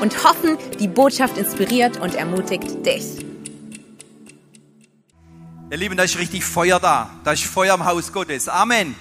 und 0.00 0.24
hoffen, 0.24 0.58
die 0.78 0.88
Botschaft 0.88 1.38
inspiriert 1.38 2.00
und 2.00 2.14
ermutigt 2.14 2.84
dich. 2.84 3.24
Ihr 5.70 5.76
Lieben, 5.76 5.96
da 5.96 6.04
ist 6.04 6.18
richtig 6.18 6.44
Feuer 6.44 6.78
da. 6.78 7.10
Da 7.24 7.32
ist 7.32 7.44
Feuer 7.44 7.74
im 7.74 7.84
Haus 7.84 8.12
Gottes. 8.12 8.48
Amen. 8.48 8.94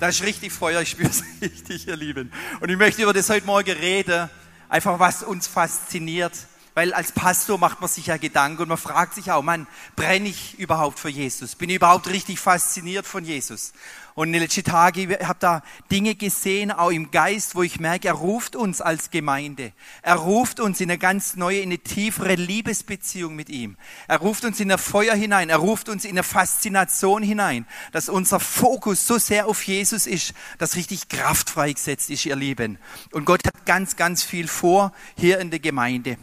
Da 0.00 0.08
ist 0.08 0.22
richtig 0.22 0.52
Feuer. 0.52 0.80
Ich 0.80 0.90
spüre 0.90 1.10
es 1.10 1.22
richtig, 1.42 1.86
ihr 1.86 1.96
Lieben. 1.96 2.32
Und 2.60 2.70
ich 2.70 2.76
möchte 2.76 3.02
über 3.02 3.12
das 3.12 3.28
heute 3.30 3.46
Morgen 3.46 3.70
reden. 3.70 4.28
Einfach 4.68 4.98
was 4.98 5.22
uns 5.22 5.46
fasziniert. 5.46 6.32
Weil 6.74 6.94
als 6.94 7.10
Pastor 7.10 7.58
macht 7.58 7.80
man 7.80 7.90
sich 7.90 8.06
ja 8.06 8.18
Gedanken 8.18 8.62
und 8.62 8.68
man 8.68 8.78
fragt 8.78 9.14
sich 9.14 9.32
auch, 9.32 9.42
Mann, 9.42 9.66
brenne 9.96 10.28
ich 10.28 10.58
überhaupt 10.60 11.00
für 11.00 11.08
Jesus? 11.08 11.56
Bin 11.56 11.70
ich 11.70 11.76
überhaupt 11.76 12.06
richtig 12.06 12.38
fasziniert 12.38 13.04
von 13.04 13.24
Jesus? 13.24 13.72
Und 14.18 14.30
in 14.30 14.32
den 14.32 14.42
letzten 14.42 14.64
Tagen, 14.64 15.12
ich 15.12 15.28
habe 15.28 15.38
da 15.38 15.62
Dinge 15.92 16.16
gesehen, 16.16 16.72
auch 16.72 16.90
im 16.90 17.12
Geist, 17.12 17.54
wo 17.54 17.62
ich 17.62 17.78
merke, 17.78 18.08
er 18.08 18.14
ruft 18.14 18.56
uns 18.56 18.80
als 18.80 19.12
Gemeinde. 19.12 19.72
Er 20.02 20.16
ruft 20.16 20.58
uns 20.58 20.80
in 20.80 20.90
eine 20.90 20.98
ganz 20.98 21.36
neue, 21.36 21.60
in 21.60 21.68
eine 21.68 21.78
tiefere 21.78 22.34
Liebesbeziehung 22.34 23.36
mit 23.36 23.48
ihm. 23.48 23.76
Er 24.08 24.18
ruft 24.18 24.44
uns 24.44 24.58
in 24.58 24.72
ein 24.72 24.78
Feuer 24.78 25.14
hinein. 25.14 25.50
Er 25.50 25.58
ruft 25.58 25.88
uns 25.88 26.04
in 26.04 26.10
eine 26.10 26.24
Faszination 26.24 27.22
hinein, 27.22 27.64
dass 27.92 28.08
unser 28.08 28.40
Fokus 28.40 29.06
so 29.06 29.18
sehr 29.18 29.46
auf 29.46 29.62
Jesus 29.62 30.08
ist, 30.08 30.34
dass 30.58 30.74
richtig 30.74 31.08
Kraft 31.08 31.48
freigesetzt 31.48 32.10
ist, 32.10 32.26
ihr 32.26 32.34
Lieben. 32.34 32.78
Und 33.12 33.24
Gott 33.24 33.46
hat 33.46 33.66
ganz, 33.66 33.94
ganz 33.94 34.24
viel 34.24 34.48
vor 34.48 34.92
hier 35.16 35.38
in 35.38 35.50
der 35.50 35.60
Gemeinde. 35.60 36.16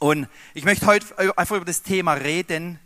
Und 0.00 0.28
ich 0.54 0.64
möchte 0.64 0.86
heute 0.86 1.06
einfach 1.36 1.56
über 1.56 1.66
das 1.66 1.82
Thema 1.82 2.14
reden. 2.14 2.78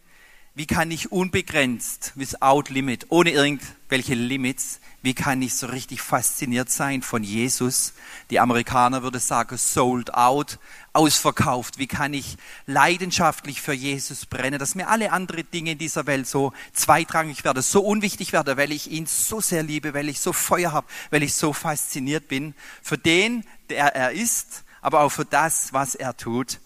Wie 0.56 0.64
kann 0.64 0.90
ich 0.90 1.12
unbegrenzt, 1.12 2.12
without 2.14 2.72
limit, 2.72 3.08
ohne 3.10 3.30
irgendwelche 3.30 4.14
Limits, 4.14 4.80
wie 5.02 5.12
kann 5.12 5.42
ich 5.42 5.54
so 5.54 5.66
richtig 5.66 6.00
fasziniert 6.00 6.70
sein 6.70 7.02
von 7.02 7.22
Jesus? 7.22 7.92
Die 8.30 8.40
Amerikaner 8.40 9.02
würde 9.02 9.18
sagen, 9.18 9.58
sold 9.58 10.14
out, 10.14 10.58
ausverkauft. 10.94 11.76
Wie 11.76 11.86
kann 11.86 12.14
ich 12.14 12.38
leidenschaftlich 12.64 13.60
für 13.60 13.74
Jesus 13.74 14.24
brennen, 14.24 14.58
dass 14.58 14.74
mir 14.74 14.88
alle 14.88 15.12
anderen 15.12 15.44
Dinge 15.50 15.72
in 15.72 15.78
dieser 15.78 16.06
Welt 16.06 16.26
so 16.26 16.54
zweitrangig 16.72 17.44
werden, 17.44 17.62
so 17.62 17.82
unwichtig 17.82 18.32
werden, 18.32 18.56
weil 18.56 18.72
ich 18.72 18.90
ihn 18.90 19.04
so 19.04 19.42
sehr 19.42 19.62
liebe, 19.62 19.92
weil 19.92 20.08
ich 20.08 20.20
so 20.20 20.32
Feuer 20.32 20.72
habe, 20.72 20.86
weil 21.10 21.22
ich 21.22 21.34
so 21.34 21.52
fasziniert 21.52 22.28
bin 22.28 22.54
für 22.80 22.96
den, 22.96 23.44
der 23.68 23.94
er 23.94 24.12
ist, 24.12 24.64
aber 24.80 25.02
auch 25.02 25.10
für 25.10 25.26
das, 25.26 25.74
was 25.74 25.94
er 25.94 26.16
tut. 26.16 26.60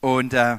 Und, 0.00 0.32
äh, 0.32 0.56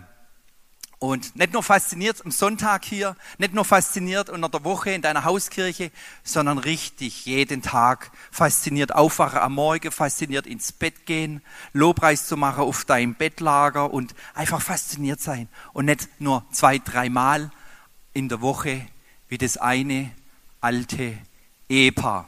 und 0.99 1.35
nicht 1.35 1.53
nur 1.53 1.63
fasziniert 1.63 2.23
am 2.23 2.31
Sonntag 2.31 2.85
hier, 2.85 3.15
nicht 3.37 3.53
nur 3.53 3.65
fasziniert 3.65 4.29
unter 4.29 4.49
der 4.49 4.63
Woche 4.63 4.91
in 4.91 5.01
deiner 5.01 5.25
Hauskirche, 5.25 5.91
sondern 6.23 6.57
richtig 6.57 7.25
jeden 7.25 7.61
Tag 7.61 8.11
fasziniert 8.31 8.95
aufwachen 8.95 9.39
am 9.39 9.53
Morgen, 9.53 9.91
fasziniert 9.91 10.47
ins 10.47 10.71
Bett 10.71 11.05
gehen, 11.05 11.41
Lobpreis 11.73 12.27
zu 12.27 12.37
machen 12.37 12.63
auf 12.63 12.85
deinem 12.85 13.15
Bettlager 13.15 13.91
und 13.91 14.15
einfach 14.33 14.61
fasziniert 14.61 15.19
sein. 15.19 15.49
Und 15.73 15.85
nicht 15.85 16.07
nur 16.19 16.45
zwei, 16.51 16.79
dreimal 16.79 17.51
in 18.13 18.29
der 18.29 18.41
Woche 18.41 18.87
wie 19.27 19.37
das 19.37 19.57
eine 19.57 20.11
alte 20.61 21.17
Ehepaar. 21.67 22.27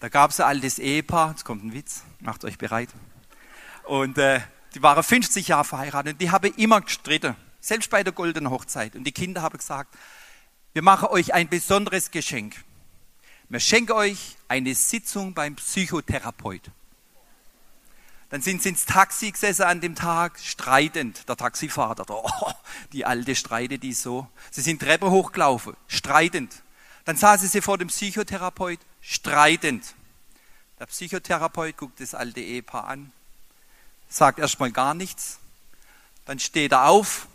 Da 0.00 0.08
gab 0.08 0.30
es 0.30 0.40
ein 0.40 0.46
altes 0.46 0.78
Ehepaar, 0.78 1.30
jetzt 1.30 1.44
kommt 1.44 1.64
ein 1.64 1.72
Witz, 1.72 2.02
macht 2.20 2.44
euch 2.44 2.58
bereit. 2.58 2.88
Und 3.84 4.18
äh, 4.18 4.40
die 4.74 4.82
waren 4.82 5.02
50 5.02 5.48
Jahre 5.48 5.64
verheiratet 5.64 6.14
und 6.14 6.20
die 6.20 6.30
haben 6.30 6.52
immer 6.54 6.80
gestritten, 6.80 7.36
selbst 7.60 7.90
bei 7.90 8.04
der 8.04 8.12
goldenen 8.12 8.50
Hochzeit. 8.50 8.94
Und 8.94 9.04
die 9.04 9.12
Kinder 9.12 9.42
haben 9.42 9.58
gesagt, 9.58 9.96
wir 10.72 10.82
machen 10.82 11.08
euch 11.08 11.34
ein 11.34 11.48
besonderes 11.48 12.10
Geschenk. 12.10 12.62
Wir 13.48 13.60
schenken 13.60 13.92
euch 13.92 14.36
eine 14.46 14.74
Sitzung 14.74 15.34
beim 15.34 15.56
Psychotherapeut. 15.56 16.70
Dann 18.28 18.42
sind 18.42 18.62
sie 18.62 18.68
ins 18.68 18.84
Taxi 18.84 19.32
gesessen 19.32 19.64
an 19.64 19.80
dem 19.80 19.96
Tag, 19.96 20.38
streitend. 20.38 21.28
Der 21.28 21.36
Taxifahrer, 21.36 22.04
oh, 22.08 22.52
die 22.92 23.04
alte 23.04 23.34
streitet 23.34 23.82
die 23.82 23.92
so. 23.92 24.28
Sie 24.52 24.60
sind 24.60 24.80
Treppe 24.80 25.10
hochgelaufen, 25.10 25.76
streitend. 25.88 26.62
Dann 27.04 27.16
saßen 27.16 27.48
sie 27.48 27.60
vor 27.60 27.76
dem 27.76 27.88
Psychotherapeut, 27.88 28.78
streitend. 29.00 29.96
Der 30.78 30.86
Psychotherapeut 30.86 31.76
guckt 31.76 31.98
das 31.98 32.14
alte 32.14 32.40
Ehepaar 32.40 32.86
an 32.86 33.12
sagt 34.10 34.38
erstmal 34.38 34.72
gar 34.72 34.92
nichts, 34.92 35.38
dann 36.26 36.38
steht 36.38 36.72
er 36.72 36.88
auf, 36.88 37.28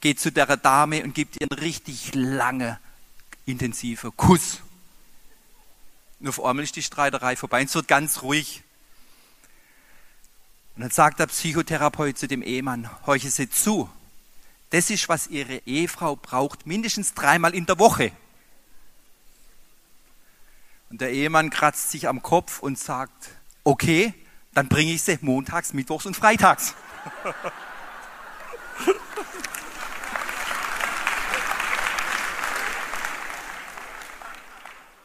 geht 0.00 0.20
zu 0.20 0.30
der 0.30 0.56
Dame 0.56 1.02
und 1.02 1.14
gibt 1.14 1.40
ihr 1.40 1.48
einen 1.50 1.58
richtig 1.58 2.14
lange, 2.14 2.78
intensive 3.46 4.12
Kuss. 4.12 4.60
Und 6.20 6.28
auf 6.28 6.44
einmal 6.44 6.64
ist 6.64 6.76
die 6.76 6.82
Streiterei 6.82 7.34
vorbei 7.34 7.60
und 7.62 7.68
es 7.68 7.74
wird 7.74 7.88
ganz 7.88 8.22
ruhig. 8.22 8.62
Und 10.76 10.82
dann 10.82 10.90
sagt 10.90 11.18
der 11.18 11.26
Psychotherapeut 11.26 12.18
zu 12.18 12.28
dem 12.28 12.42
Ehemann, 12.42 12.88
horche 13.06 13.30
Sie 13.30 13.50
zu, 13.50 13.90
das 14.70 14.90
ist, 14.90 15.08
was 15.08 15.26
Ihre 15.28 15.62
Ehefrau 15.66 16.14
braucht, 16.14 16.66
mindestens 16.66 17.14
dreimal 17.14 17.54
in 17.54 17.66
der 17.66 17.78
Woche. 17.78 18.12
Und 20.90 21.00
der 21.00 21.10
Ehemann 21.10 21.50
kratzt 21.50 21.90
sich 21.90 22.06
am 22.06 22.22
Kopf 22.22 22.60
und 22.60 22.78
sagt, 22.78 23.30
okay, 23.64 24.14
dann 24.58 24.66
bringe 24.66 24.92
ich 24.92 25.02
sie 25.02 25.16
montags, 25.20 25.72
mittwochs 25.72 26.04
und 26.04 26.16
freitags. 26.16 26.74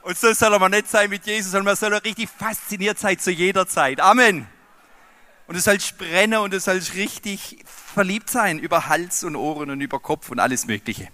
Und 0.02 0.18
so 0.18 0.34
soll 0.34 0.58
man 0.58 0.72
nicht 0.72 0.90
sein 0.90 1.08
mit 1.08 1.28
Jesus, 1.28 1.52
sondern 1.52 1.66
man 1.66 1.76
soll 1.76 1.94
richtig 1.94 2.32
fasziniert 2.32 2.98
sein 2.98 3.20
zu 3.20 3.30
jeder 3.30 3.68
Zeit. 3.68 4.00
Amen. 4.00 4.48
Und 5.46 5.54
du 5.54 5.62
sollst 5.62 6.00
brennen 6.00 6.40
und 6.40 6.52
du 6.52 6.60
sollst 6.60 6.96
richtig 6.96 7.64
verliebt 7.94 8.32
sein 8.32 8.58
über 8.58 8.88
Hals 8.88 9.24
und 9.24 9.36
Ohren 9.36 9.70
und 9.70 9.82
über 9.82 10.00
Kopf 10.00 10.32
und 10.32 10.40
alles 10.40 10.66
Mögliche. 10.66 11.10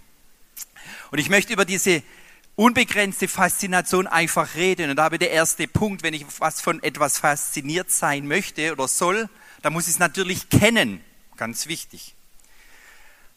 Und 1.10 1.18
ich 1.18 1.28
möchte 1.28 1.52
über 1.52 1.66
diese 1.66 2.02
unbegrenzte 2.60 3.26
Faszination 3.26 4.06
einfach 4.06 4.54
reden. 4.54 4.90
Und 4.90 4.96
da 4.96 5.04
habe 5.04 5.14
ich 5.14 5.20
der 5.20 5.30
erste 5.30 5.66
Punkt, 5.66 6.02
wenn 6.02 6.12
ich 6.12 6.26
was 6.40 6.60
von 6.60 6.82
etwas 6.82 7.18
fasziniert 7.18 7.90
sein 7.90 8.28
möchte 8.28 8.72
oder 8.72 8.86
soll, 8.86 9.30
dann 9.62 9.72
muss 9.72 9.84
ich 9.84 9.94
es 9.94 9.98
natürlich 9.98 10.50
kennen. 10.50 11.02
Ganz 11.38 11.68
wichtig. 11.68 12.14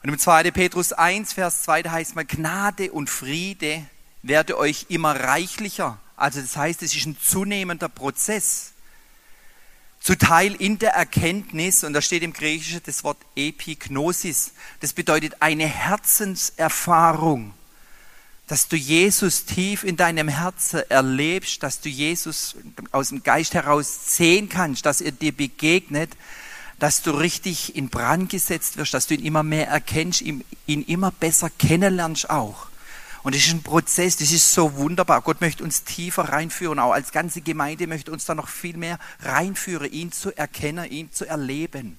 Und 0.04 0.10
im 0.10 0.20
2. 0.20 0.52
Petrus 0.52 0.92
1, 0.92 1.32
Vers 1.32 1.62
2, 1.64 1.84
da 1.84 1.92
heißt 1.92 2.16
mal, 2.16 2.26
Gnade 2.26 2.92
und 2.92 3.10
Friede 3.10 3.86
werde 4.24 4.58
euch 4.58 4.88
immer 4.90 5.18
reichlicher. 5.18 5.98
Also 6.18 6.42
das 6.42 6.58
heißt, 6.58 6.84
es 6.84 6.94
ist 6.94 7.06
ein 7.06 7.18
zunehmender 7.18 7.88
Prozess. 7.88 8.74
Zuteil 10.02 10.54
in 10.56 10.80
der 10.80 10.96
Erkenntnis, 10.96 11.86
und 11.86 11.94
da 11.94 12.02
steht 12.02 12.24
im 12.24 12.34
Griechischen 12.34 12.82
das 12.86 13.06
Wort 13.06 13.20
Epignosis, 13.38 14.52
das 14.82 14.92
bedeutet 14.92 15.42
eine 15.42 15.66
Herzenserfahrung 15.66 17.54
dass 18.48 18.68
du 18.68 18.76
Jesus 18.76 19.46
tief 19.46 19.84
in 19.84 19.96
deinem 19.96 20.28
Herzen 20.28 20.82
erlebst, 20.90 21.64
dass 21.64 21.80
du 21.80 21.90
Jesus 21.90 22.56
aus 22.92 23.10
dem 23.10 23.24
Geist 23.24 23.54
heraus 23.54 24.16
sehen 24.18 24.50
kannst, 24.50 24.86
dass 24.86 25.02
er 25.02 25.12
dir 25.12 25.32
begegnet, 25.32 26.12
dass 26.80 27.02
du 27.02 27.12
richtig 27.12 27.76
in 27.76 27.90
Brand 27.90 28.30
gesetzt 28.30 28.76
wirst, 28.76 28.94
dass 28.94 29.08
du 29.08 29.14
ihn 29.14 29.24
immer 29.24 29.44
mehr 29.44 29.70
erkennst, 29.70 30.22
ihn, 30.22 30.44
immer 30.66 31.12
besser 31.12 31.50
kennenlernst 31.50 32.30
auch. 32.30 32.68
Und 33.24 33.34
das 33.34 33.46
ist 33.46 33.54
ein 33.54 33.64
Prozess, 33.64 34.18
das 34.18 34.34
ist 34.34 34.54
so 34.54 34.76
wunderbar. 34.76 35.22
Gott 35.22 35.40
möchte 35.40 35.64
uns 35.64 35.86
tiefer 35.86 36.24
reinführen, 36.24 36.80
auch 36.80 36.92
als 36.92 37.14
ganze 37.14 37.40
Gemeinde 37.40 37.88
möchte 37.88 38.12
uns 38.12 38.26
da 38.26 38.36
noch 38.36 38.50
viel 38.50 38.76
mehr 38.76 39.00
reinführen, 39.22 39.90
ihn 39.90 40.12
zu 40.12 40.36
erkennen, 40.36 40.92
ihn 40.92 41.10
zu 41.14 41.26
erleben. 41.26 41.98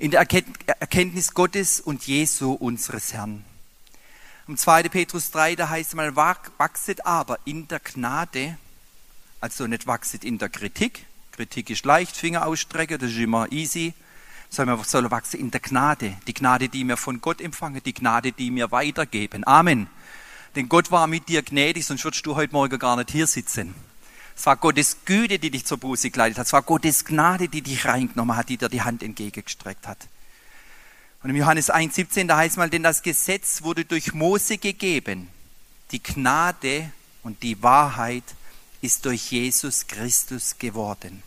In 0.00 0.10
der 0.10 0.20
Erkenntnis 0.20 1.32
Gottes 1.32 1.80
und 1.80 2.04
Jesu 2.08 2.52
unseres 2.52 3.12
Herrn. 3.12 3.44
Im 4.48 4.56
2. 4.56 4.84
Petrus 4.84 5.32
3, 5.32 5.56
da 5.56 5.68
heißt 5.68 5.88
es 5.88 5.94
mal, 5.96 6.14
wachset 6.14 7.04
aber 7.04 7.40
in 7.44 7.66
der 7.66 7.80
Gnade, 7.80 8.56
also 9.40 9.66
nicht 9.66 9.88
wachset 9.88 10.22
in 10.22 10.38
der 10.38 10.48
Kritik. 10.48 11.04
Kritik 11.32 11.68
ist 11.68 11.84
leicht, 11.84 12.16
Finger 12.16 12.46
ausstrecken, 12.46 12.98
das 12.98 13.10
ist 13.10 13.18
immer 13.18 13.50
easy. 13.50 13.92
Sondern 14.48 14.78
wir 14.78 14.84
sollen 14.84 15.10
wachsen 15.10 15.40
in 15.40 15.50
der 15.50 15.58
Gnade. 15.58 16.16
Die 16.28 16.32
Gnade, 16.34 16.68
die 16.68 16.86
wir 16.86 16.96
von 16.96 17.20
Gott 17.20 17.40
empfangen, 17.40 17.82
die 17.84 17.92
Gnade, 17.92 18.30
die 18.30 18.54
wir 18.54 18.70
weitergeben. 18.70 19.44
Amen. 19.44 19.88
Denn 20.54 20.68
Gott 20.68 20.92
war 20.92 21.08
mit 21.08 21.28
dir 21.28 21.42
gnädig, 21.42 21.84
sonst 21.84 22.04
würdest 22.04 22.24
du 22.24 22.36
heute 22.36 22.52
Morgen 22.52 22.78
gar 22.78 22.96
nicht 22.96 23.10
hier 23.10 23.26
sitzen. 23.26 23.74
Es 24.36 24.46
war 24.46 24.56
Gottes 24.56 24.98
Güte, 25.04 25.40
die 25.40 25.50
dich 25.50 25.66
zur 25.66 25.78
Buße 25.78 26.10
geleitet 26.10 26.38
hat. 26.38 26.46
Es 26.46 26.52
war 26.52 26.62
Gottes 26.62 27.04
Gnade, 27.04 27.48
die 27.48 27.62
dich 27.62 27.84
reingenommen 27.84 28.36
hat, 28.36 28.48
die 28.48 28.58
dir 28.58 28.68
die 28.68 28.82
Hand 28.82 29.02
entgegengestreckt 29.02 29.88
hat. 29.88 30.06
Und 31.26 31.30
im 31.30 31.38
Johannes 31.38 31.72
1,17, 31.72 32.28
da 32.28 32.36
heißt 32.36 32.56
mal, 32.56 32.70
denn 32.70 32.84
das 32.84 33.02
Gesetz 33.02 33.62
wurde 33.62 33.84
durch 33.84 34.14
Mose 34.14 34.58
gegeben. 34.58 35.26
Die 35.90 36.00
Gnade 36.00 36.92
und 37.24 37.42
die 37.42 37.60
Wahrheit 37.64 38.22
ist 38.80 39.04
durch 39.04 39.32
Jesus 39.32 39.88
Christus 39.88 40.56
geworden. 40.56 41.24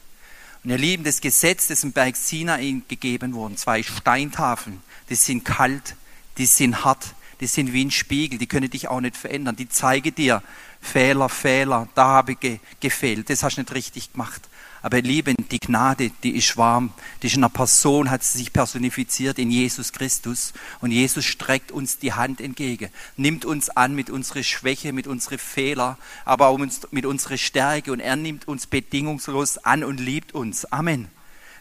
Und 0.64 0.70
ihr 0.70 0.78
Lieben, 0.78 1.04
das 1.04 1.20
Gesetz, 1.20 1.68
das 1.68 1.84
im 1.84 1.92
Berg 1.92 2.16
Sinai 2.16 2.82
gegeben 2.88 3.34
wurde, 3.34 3.58
zwei 3.58 3.84
Steintafeln, 3.84 4.82
die 5.10 5.16
sind 5.16 5.44
kalt, 5.44 5.98
die 6.38 6.46
sind 6.46 6.86
hart, 6.86 7.14
die 7.42 7.48
sind 7.48 7.74
wie 7.74 7.84
ein 7.84 7.92
Spiegel, 7.92 8.40
die 8.40 8.48
können 8.48 8.70
dich 8.70 8.88
auch 8.88 9.02
nicht 9.02 9.18
verändern. 9.18 9.58
Die 9.58 9.68
zeigen 9.68 10.16
dir 10.16 10.42
Fehler, 10.80 11.28
Fehler, 11.28 11.90
da 11.96 12.06
habe 12.06 12.38
ich 12.40 12.60
gefehlt, 12.80 13.30
das 13.30 13.44
hast 13.44 13.58
du 13.58 13.62
nicht 13.64 13.74
richtig 13.74 14.14
gemacht. 14.14 14.49
Aber 14.82 14.98
ihr 14.98 15.04
Lieben, 15.04 15.36
die 15.52 15.60
Gnade, 15.60 16.12
die 16.24 16.36
ist 16.38 16.56
warm, 16.56 16.94
die 17.22 17.28
ist 17.28 17.36
in 17.36 17.44
einer 17.44 17.50
Person, 17.50 18.10
hat 18.10 18.24
sie 18.24 18.38
sich 18.38 18.54
personifiziert 18.54 19.38
in 19.38 19.52
Jesus 19.52 19.92
Christus. 19.92 20.54
Und 20.80 20.92
Jesus 20.92 21.26
streckt 21.26 21.72
uns 21.72 21.98
die 21.98 22.14
Hand 22.14 22.40
entgegen, 22.40 22.90
nimmt 23.18 23.44
uns 23.44 23.70
an 23.70 23.94
mit 23.94 24.10
unserer 24.10 24.44
Schwäche, 24.44 24.94
mit 24.94 25.08
unseren 25.08 25.38
Fehlern, 25.38 25.98
aber 26.24 26.48
auch 26.48 26.58
mit 26.58 27.06
unserer 27.06 27.38
Stärke. 27.38 27.92
Und 27.92 28.00
er 28.00 28.16
nimmt 28.16 28.48
uns 28.48 28.68
bedingungslos 28.68 29.58
an 29.58 29.84
und 29.84 30.00
liebt 30.00 30.34
uns. 30.34 30.66
Amen. 30.66 31.10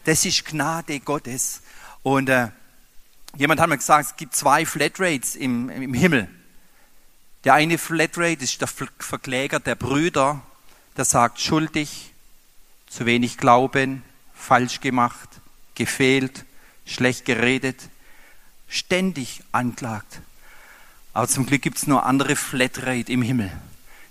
Das 0.05 0.25
ist 0.25 0.45
Gnade 0.45 1.01
Gottes. 1.01 1.63
Und 2.03 2.29
äh, 2.29 2.49
jemand 3.37 3.61
hat 3.61 3.69
mir 3.69 3.79
gesagt, 3.79 4.11
es 4.11 4.17
gibt 4.17 4.37
zwei 4.37 4.65
Flatrates 4.65 5.35
im, 5.35 5.69
im 5.71 5.93
Himmel. 5.93 6.29
Der 7.45 7.55
eine 7.55 7.79
Flatrate 7.79 8.45
ist 8.45 8.61
der 8.61 8.69
Verkläger 8.69 9.61
der 9.61 9.75
Brüder, 9.75 10.43
der 10.97 11.05
sagt, 11.05 11.41
schuldig, 11.41 12.13
zu 12.89 13.07
wenig 13.07 13.37
Glauben, 13.39 14.03
falsch 14.35 14.81
gemacht, 14.81 15.29
gefehlt, 15.75 16.45
schlecht 16.87 17.25
geredet, 17.25 17.77
ständig 18.69 19.43
anklagt. 19.53 20.21
Aber 21.13 21.29
zum 21.29 21.47
Glück 21.47 21.63
gibt 21.63 21.79
es 21.79 21.87
nur 21.87 22.05
andere 22.05 22.37
Flatrate 22.37 23.13
im 23.13 23.23
Himmel, 23.23 23.51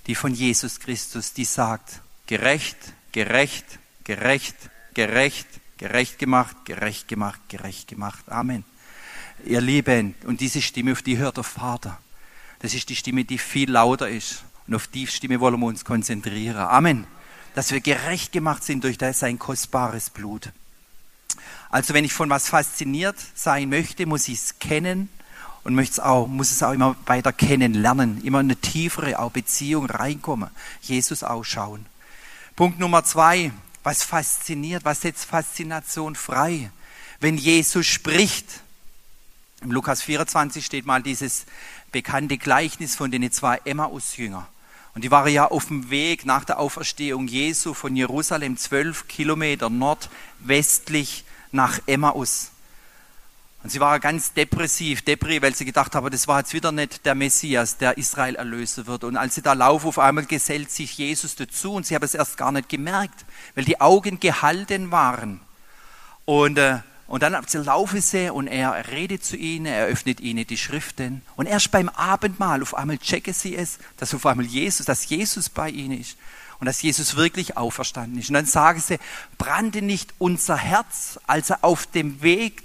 die 0.07 0.15
von 0.15 0.33
Jesus 0.33 0.79
Christus, 0.79 1.33
die 1.33 1.45
sagt, 1.45 2.01
gerecht, 2.27 2.77
gerecht, 3.11 3.65
gerecht, 4.03 4.55
gerecht, 4.93 5.47
gerecht 5.77 6.19
gemacht, 6.19 6.55
gerecht 6.65 7.07
gemacht, 7.07 7.39
gerecht 7.49 7.87
gemacht. 7.87 8.29
Amen. 8.29 8.63
Ihr 9.45 9.61
Lieben, 9.61 10.15
und 10.25 10.41
diese 10.41 10.61
Stimme, 10.61 10.93
auf 10.93 11.01
die 11.01 11.17
hört 11.17 11.37
der 11.37 11.43
Vater. 11.43 11.99
Das 12.59 12.73
ist 12.73 12.89
die 12.89 12.95
Stimme, 12.95 13.23
die 13.23 13.37
viel 13.37 13.71
lauter 13.71 14.09
ist. 14.09 14.43
Und 14.65 14.75
auf 14.75 14.87
die 14.87 15.05
Stimme 15.05 15.39
wollen 15.39 15.59
wir 15.59 15.67
uns 15.67 15.85
konzentrieren. 15.85 16.57
Amen 16.57 17.05
dass 17.57 17.71
wir 17.71 17.81
gerecht 17.81 18.33
gemacht 18.33 18.63
sind 18.63 18.83
durch 18.83 18.99
sein 19.13 19.39
kostbares 19.39 20.11
Blut. 20.11 20.51
Also 21.71 21.95
wenn 21.95 22.05
ich 22.05 22.13
von 22.13 22.29
was 22.29 22.49
fasziniert 22.49 23.15
sein 23.33 23.69
möchte, 23.69 24.05
muss 24.05 24.27
ich 24.27 24.37
es 24.37 24.59
kennen 24.59 25.09
und 25.63 25.73
möchte 25.73 26.05
auch, 26.05 26.27
muss 26.27 26.51
es 26.51 26.61
auch 26.61 26.73
immer 26.73 26.95
weiter 27.07 27.33
kennenlernen, 27.33 28.23
immer 28.23 28.41
in 28.41 28.45
eine 28.45 28.57
tiefere 28.57 29.17
auch 29.17 29.31
Beziehung 29.31 29.87
reinkommen, 29.87 30.51
Jesus 30.83 31.23
ausschauen. 31.23 31.87
Punkt 32.55 32.77
Nummer 32.77 33.03
zwei, 33.03 33.51
was 33.81 34.03
fasziniert, 34.03 34.85
was 34.85 35.01
setzt 35.01 35.25
Faszination 35.25 36.15
frei? 36.15 36.69
Wenn 37.19 37.37
Jesus 37.37 37.87
spricht, 37.87 38.61
im 39.61 39.71
Lukas 39.71 40.03
24 40.03 40.63
steht 40.63 40.85
mal 40.85 41.01
dieses 41.01 41.47
bekannte 41.91 42.37
Gleichnis 42.37 42.95
von 42.95 43.09
den 43.09 43.31
zwei 43.31 43.59
Emmaus-Jünger. 43.65 44.47
Und 44.97 45.03
die 45.03 45.11
waren 45.11 45.31
ja 45.31 45.45
auf 45.45 45.67
dem 45.67 45.91
Weg 45.91 46.25
nach 46.25 46.43
der 46.43 46.57
Auferstehung 46.57 47.27
Jesu 47.27 47.75
von 47.75 47.95
Jerusalem 47.95 48.57
zwölf 48.57 49.07
Kilometer 49.07 49.69
nordwestlich 49.69 51.23
nach 51.51 51.77
Emmaus. 51.85 52.49
Und 53.61 53.69
sie 53.69 53.79
waren 53.79 54.01
ganz 54.01 54.33
depressiv, 54.33 55.03
depri, 55.03 55.39
weil 55.43 55.53
sie 55.53 55.65
gedacht 55.65 55.93
haben, 55.93 56.09
das 56.09 56.27
war 56.27 56.39
jetzt 56.39 56.55
wieder 56.55 56.71
nicht 56.71 57.05
der 57.05 57.13
Messias, 57.13 57.77
der 57.77 57.99
Israel 57.99 58.37
erlösen 58.37 58.87
wird. 58.87 59.03
Und 59.03 59.17
als 59.17 59.35
sie 59.35 59.43
da 59.43 59.53
laufen, 59.53 59.89
auf 59.89 59.99
einmal 59.99 60.25
gesellt 60.25 60.71
sich 60.71 60.97
Jesus 60.97 61.35
dazu 61.35 61.73
und 61.73 61.85
sie 61.85 61.93
haben 61.93 62.03
es 62.03 62.15
erst 62.15 62.35
gar 62.35 62.51
nicht 62.51 62.67
gemerkt, 62.67 63.23
weil 63.53 63.65
die 63.65 63.79
Augen 63.79 64.19
gehalten 64.19 64.89
waren. 64.89 65.41
Und 66.25 66.57
äh, 66.57 66.79
und 67.07 67.23
dann 67.23 67.37
laufen 67.63 68.01
sie 68.01 68.29
und 68.29 68.47
er 68.47 68.89
redet 68.91 69.23
zu 69.23 69.37
ihnen, 69.37 69.65
er 69.65 69.85
öffnet 69.85 70.19
ihnen 70.19 70.45
die 70.45 70.57
Schriften. 70.57 71.21
Und 71.37 71.45
erst 71.45 71.71
beim 71.71 71.87
Abendmahl, 71.87 72.61
auf 72.61 72.75
einmal 72.75 72.97
checken 72.97 73.33
sie 73.33 73.55
es, 73.55 73.79
dass 73.95 74.13
auf 74.13 74.25
einmal 74.25 74.45
Jesus, 74.45 74.85
dass 74.85 75.07
Jesus 75.07 75.47
bei 75.49 75.69
ihnen 75.69 76.01
ist. 76.01 76.17
Und 76.59 76.65
dass 76.65 76.81
Jesus 76.81 77.15
wirklich 77.15 77.55
auferstanden 77.55 78.19
ist. 78.19 78.29
Und 78.29 78.33
dann 78.33 78.47
sagen 78.47 78.81
sie, 78.81 78.97
brannte 79.37 79.81
nicht 79.81 80.15
unser 80.17 80.57
Herz, 80.57 81.19
als 81.27 81.51
er 81.51 81.63
auf 81.63 81.85
dem 81.85 82.21
Weg 82.23 82.63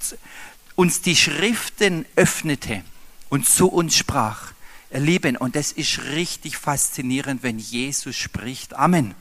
uns 0.74 1.02
die 1.02 1.14
Schriften 1.14 2.06
öffnete 2.16 2.82
und 3.28 3.46
zu 3.46 3.68
uns 3.68 3.94
sprach. 3.94 4.52
Ihr 4.90 5.00
Lieben, 5.00 5.36
und 5.36 5.56
das 5.56 5.72
ist 5.72 6.02
richtig 6.14 6.56
faszinierend, 6.56 7.42
wenn 7.42 7.58
Jesus 7.58 8.16
spricht. 8.16 8.74
Amen. 8.74 9.14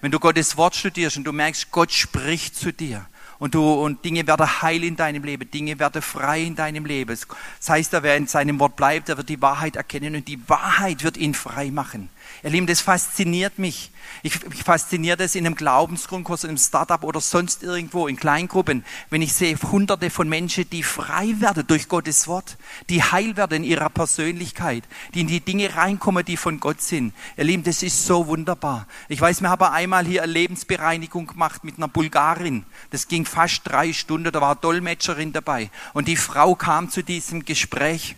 Wenn 0.00 0.10
du 0.10 0.18
Gottes 0.18 0.56
Wort 0.56 0.74
studierst 0.74 1.18
und 1.18 1.24
du 1.24 1.32
merkst, 1.32 1.70
Gott 1.70 1.92
spricht 1.92 2.56
zu 2.56 2.72
dir 2.72 3.06
und, 3.38 3.54
du, 3.54 3.72
und 3.72 4.04
Dinge 4.04 4.26
werden 4.26 4.62
heil 4.62 4.82
in 4.84 4.96
deinem 4.96 5.22
Leben, 5.22 5.50
Dinge 5.50 5.78
werden 5.78 6.02
frei 6.02 6.42
in 6.42 6.56
deinem 6.56 6.84
Leben. 6.84 7.16
Das 7.58 7.70
heißt, 7.70 7.92
wer 8.02 8.16
in 8.16 8.26
seinem 8.26 8.58
Wort 8.58 8.76
bleibt, 8.76 9.08
der 9.08 9.16
wird 9.16 9.28
die 9.28 9.40
Wahrheit 9.40 9.76
erkennen 9.76 10.16
und 10.16 10.26
die 10.26 10.48
Wahrheit 10.48 11.04
wird 11.04 11.16
ihn 11.16 11.34
frei 11.34 11.70
machen. 11.70 12.10
Ihr 12.42 12.50
Lieben, 12.50 12.66
das 12.66 12.80
fasziniert 12.80 13.58
mich. 13.58 13.90
Ich, 14.22 14.34
ich 14.52 14.62
fasziniert 14.62 15.20
es 15.20 15.34
in 15.34 15.44
einem 15.44 15.54
Glaubensgrundkurs, 15.54 16.44
in 16.44 16.50
einem 16.50 16.58
Startup 16.58 17.02
oder 17.04 17.20
sonst 17.20 17.62
irgendwo, 17.62 18.06
in 18.06 18.16
Kleingruppen, 18.16 18.84
wenn 19.10 19.22
ich 19.22 19.32
sehe 19.32 19.56
hunderte 19.60 20.10
von 20.10 20.28
Menschen, 20.28 20.68
die 20.70 20.82
frei 20.82 21.34
werden 21.38 21.66
durch 21.66 21.88
Gottes 21.88 22.28
Wort, 22.28 22.56
die 22.88 23.02
heil 23.02 23.36
werden 23.36 23.58
in 23.58 23.64
ihrer 23.64 23.90
Persönlichkeit, 23.90 24.84
die 25.14 25.20
in 25.20 25.26
die 25.26 25.40
Dinge 25.40 25.74
reinkommen, 25.74 26.24
die 26.24 26.36
von 26.36 26.60
Gott 26.60 26.80
sind. 26.80 27.12
Ihr 27.36 27.44
Lieben, 27.44 27.64
das 27.64 27.82
ist 27.82 28.06
so 28.06 28.26
wunderbar. 28.26 28.86
Ich 29.08 29.20
weiß, 29.20 29.40
wir 29.40 29.50
haben 29.50 29.64
einmal 29.64 30.06
hier 30.06 30.22
eine 30.22 30.32
Lebensbereinigung 30.32 31.26
gemacht 31.26 31.64
mit 31.64 31.76
einer 31.76 31.88
Bulgarin. 31.88 32.64
Das 32.90 33.08
ging 33.08 33.24
fast 33.24 33.62
drei 33.64 33.92
Stunden, 33.92 34.32
da 34.32 34.40
war 34.40 34.52
eine 34.52 34.60
Dolmetscherin 34.60 35.32
dabei. 35.32 35.70
Und 35.92 36.08
die 36.08 36.16
Frau 36.16 36.54
kam 36.54 36.90
zu 36.90 37.02
diesem 37.02 37.44
Gespräch. 37.44 38.16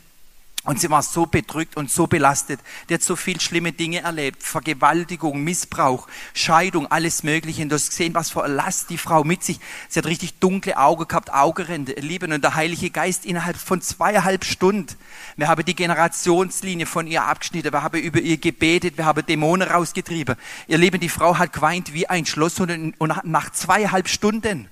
Und 0.63 0.79
sie 0.79 0.91
war 0.91 1.03
so 1.03 1.25
bedrückt 1.25 1.79
und 1.79 1.91
so 1.91 2.07
belastet. 2.07 2.61
Die 2.89 2.95
hat 2.95 3.03
so 3.03 3.17
viel 3.17 3.41
schlimme 3.41 3.73
Dinge 3.73 4.01
erlebt. 4.01 4.43
Vergewaltigung, 4.43 5.43
Missbrauch, 5.43 6.07
Scheidung, 6.35 6.87
alles 6.87 7.23
Mögliche. 7.23 7.63
Und 7.63 7.71
du 7.71 7.77
hast 7.77 7.89
gesehen, 7.89 8.13
was 8.13 8.31
für 8.31 8.45
eine 8.45 8.53
Last 8.53 8.91
die 8.91 8.99
Frau 8.99 9.25
mit 9.25 9.43
sich. 9.43 9.59
Sie 9.89 9.99
hat 9.99 10.05
richtig 10.05 10.39
dunkle 10.39 10.77
Augen 10.77 11.09
gehabt, 11.09 11.33
Augenränder. 11.33 11.95
Lieben 11.95 12.31
und 12.33 12.45
der 12.45 12.57
Heilige 12.57 12.91
Geist 12.91 13.25
innerhalb 13.25 13.57
von 13.57 13.81
zweieinhalb 13.81 14.45
Stunden. 14.45 14.95
Wir 15.39 15.49
haben 15.49 15.65
die 15.65 15.75
Generationslinie 15.75 16.85
von 16.85 17.07
ihr 17.07 17.25
abgeschnitten. 17.25 17.73
Wir 17.73 17.83
haben 17.83 17.99
über 17.99 18.21
ihr 18.21 18.37
gebetet. 18.37 18.99
Wir 18.99 19.07
haben 19.07 19.25
Dämonen 19.25 19.67
rausgetrieben. 19.67 20.37
Ihr 20.67 20.77
Lieben, 20.77 21.01
die 21.01 21.09
Frau 21.09 21.39
hat 21.39 21.55
geweint 21.55 21.95
wie 21.95 22.07
ein 22.07 22.27
Schloss. 22.27 22.61
Und 22.61 22.99
nach 22.99 23.51
zweieinhalb 23.51 24.09
Stunden 24.09 24.69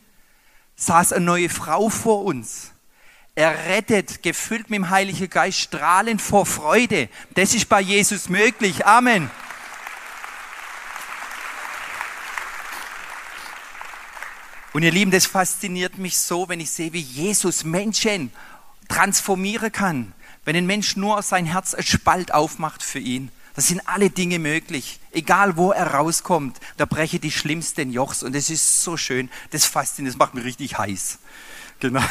saß 0.77 1.15
eine 1.15 1.25
neue 1.25 1.49
Frau 1.49 1.89
vor 1.89 2.27
uns 2.27 2.73
errettet, 3.39 4.25
gefüllt 4.25 4.69
mit 4.69 4.79
dem 4.79 4.91
Heiligen 4.91 5.31
Geist, 5.31 5.61
strahlend 5.61 6.21
vor 6.21 6.45
Freude. 6.45 7.09
Das 7.35 7.55
ist 7.55 7.69
bei 7.69 7.81
Jesus 7.81 8.29
möglich. 8.29 8.85
Amen. 8.85 9.31
Und 14.73 14.83
ihr 14.83 14.91
Lieben, 14.91 15.13
das 15.13 15.27
fasziniert 15.27 15.99
mich 15.99 16.19
so, 16.19 16.49
wenn 16.49 16.59
ich 16.59 16.73
sehe, 16.73 16.93
wie 16.93 17.01
Jesus 17.01 17.63
Menschen 17.63 18.33
transformieren 18.89 19.71
kann. 19.71 20.15
Wenn 20.45 20.57
ein 20.57 20.67
Mensch 20.67 20.97
nur 20.97 21.23
sein 21.23 21.47
Herz 21.47 21.75
als 21.75 21.89
Spalt 21.89 22.35
aufmacht 22.35 22.83
für 22.83 22.99
ihn. 22.99 23.31
Da 23.55 23.63
sind 23.63 23.83
alle 23.87 24.11
Dinge 24.11 24.41
möglich. 24.41 24.99
Egal 25.13 25.57
wo 25.57 25.71
er 25.71 25.95
rauskommt, 25.95 26.59
da 26.77 26.87
breche 26.87 27.21
die 27.21 27.31
schlimmsten 27.31 27.93
Jochs. 27.93 28.25
Und 28.25 28.35
das 28.35 28.51
ist 28.51 28.83
so 28.83 28.97
schön. 28.97 29.31
Das 29.53 29.65
fasziniert, 29.65 30.15
das 30.15 30.19
macht 30.19 30.35
mich 30.35 30.45
richtig 30.45 30.77
heiß. 30.77 31.19
Genau. 31.81 32.03